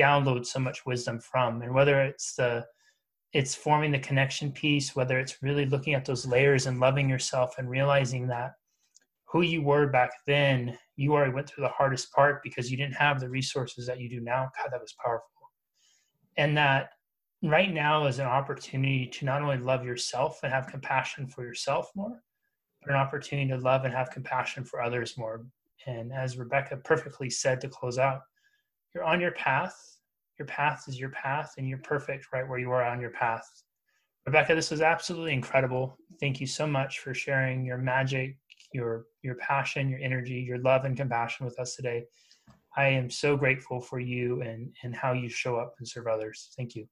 download 0.00 0.46
so 0.46 0.58
much 0.58 0.86
wisdom 0.86 1.20
from. 1.20 1.62
And 1.62 1.74
whether 1.74 2.02
it's 2.02 2.34
the 2.34 2.64
it's 3.32 3.54
forming 3.54 3.92
the 3.92 3.98
connection 3.98 4.52
piece, 4.52 4.94
whether 4.96 5.18
it's 5.18 5.42
really 5.42 5.66
looking 5.66 5.94
at 5.94 6.04
those 6.04 6.26
layers 6.26 6.66
and 6.66 6.80
loving 6.80 7.08
yourself 7.08 7.56
and 7.58 7.68
realizing 7.68 8.26
that 8.28 8.52
who 9.26 9.42
you 9.42 9.62
were 9.62 9.88
back 9.88 10.10
then, 10.26 10.78
you 10.96 11.12
already 11.12 11.32
went 11.32 11.48
through 11.48 11.64
the 11.64 11.68
hardest 11.68 12.12
part 12.12 12.42
because 12.42 12.70
you 12.70 12.76
didn't 12.76 12.94
have 12.94 13.20
the 13.20 13.28
resources 13.28 13.86
that 13.86 14.00
you 14.00 14.08
do 14.08 14.20
now. 14.20 14.48
God, 14.56 14.70
that 14.70 14.80
was 14.80 14.94
powerful. 15.04 15.26
And 16.36 16.56
that 16.56 16.90
right 17.42 17.72
now 17.72 18.06
is 18.06 18.18
an 18.18 18.26
opportunity 18.26 19.06
to 19.06 19.24
not 19.24 19.42
only 19.42 19.58
love 19.58 19.84
yourself 19.84 20.40
and 20.42 20.52
have 20.52 20.68
compassion 20.68 21.26
for 21.26 21.44
yourself 21.44 21.90
more, 21.94 22.22
but 22.80 22.90
an 22.90 22.96
opportunity 22.96 23.50
to 23.50 23.58
love 23.58 23.84
and 23.84 23.92
have 23.92 24.10
compassion 24.10 24.64
for 24.64 24.80
others 24.80 25.18
more. 25.18 25.44
And 25.86 26.12
as 26.12 26.38
Rebecca 26.38 26.76
perfectly 26.78 27.30
said 27.30 27.60
to 27.60 27.68
close 27.68 27.98
out, 27.98 28.20
you're 28.94 29.04
on 29.04 29.20
your 29.20 29.32
path 29.32 29.95
your 30.38 30.46
path 30.46 30.84
is 30.88 30.98
your 30.98 31.10
path 31.10 31.54
and 31.58 31.68
you're 31.68 31.78
perfect 31.78 32.26
right 32.32 32.48
where 32.48 32.58
you 32.58 32.70
are 32.70 32.84
on 32.84 33.00
your 33.00 33.10
path. 33.10 33.48
Rebecca, 34.26 34.54
this 34.54 34.70
was 34.70 34.80
absolutely 34.80 35.32
incredible. 35.32 35.96
Thank 36.20 36.40
you 36.40 36.46
so 36.46 36.66
much 36.66 36.98
for 36.98 37.14
sharing 37.14 37.64
your 37.64 37.78
magic, 37.78 38.36
your 38.72 39.06
your 39.22 39.36
passion, 39.36 39.88
your 39.88 40.00
energy, 40.00 40.34
your 40.34 40.58
love 40.58 40.84
and 40.84 40.96
compassion 40.96 41.46
with 41.46 41.58
us 41.58 41.76
today. 41.76 42.04
I 42.76 42.88
am 42.88 43.08
so 43.08 43.36
grateful 43.36 43.80
for 43.80 44.00
you 44.00 44.42
and 44.42 44.72
and 44.82 44.94
how 44.94 45.12
you 45.12 45.28
show 45.28 45.56
up 45.56 45.74
and 45.78 45.86
serve 45.86 46.08
others. 46.08 46.50
Thank 46.56 46.74
you. 46.74 46.86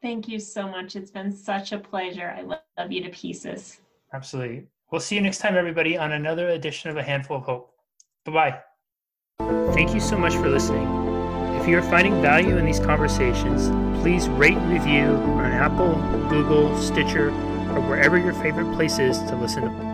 Thank 0.00 0.28
you 0.28 0.38
so 0.38 0.68
much. 0.68 0.96
It's 0.96 1.10
been 1.10 1.30
such 1.32 1.72
a 1.72 1.78
pleasure. 1.78 2.34
I 2.36 2.42
love 2.42 2.90
you 2.90 3.02
to 3.04 3.10
pieces. 3.10 3.80
Absolutely. 4.14 4.66
We'll 4.90 5.00
see 5.00 5.14
you 5.14 5.20
next 5.20 5.38
time, 5.38 5.56
everybody, 5.56 5.96
on 5.96 6.12
another 6.12 6.50
edition 6.50 6.90
of 6.90 6.96
A 6.96 7.02
Handful 7.02 7.38
of 7.38 7.44
Hope. 7.44 7.72
Bye 8.24 8.32
bye. 8.32 9.72
Thank 9.72 9.94
you 9.94 10.00
so 10.00 10.18
much 10.18 10.34
for 10.34 10.48
listening. 10.48 11.01
If 11.62 11.68
you 11.68 11.78
are 11.78 11.82
finding 11.82 12.20
value 12.20 12.56
in 12.56 12.64
these 12.64 12.80
conversations, 12.80 13.68
please 14.02 14.28
rate 14.30 14.56
and 14.56 14.72
review 14.72 15.14
on 15.38 15.52
Apple, 15.52 15.94
Google, 16.28 16.76
Stitcher, 16.76 17.28
or 17.28 17.80
wherever 17.82 18.18
your 18.18 18.34
favorite 18.34 18.74
place 18.74 18.98
is 18.98 19.16
to 19.18 19.36
listen 19.36 19.62
to 19.62 19.91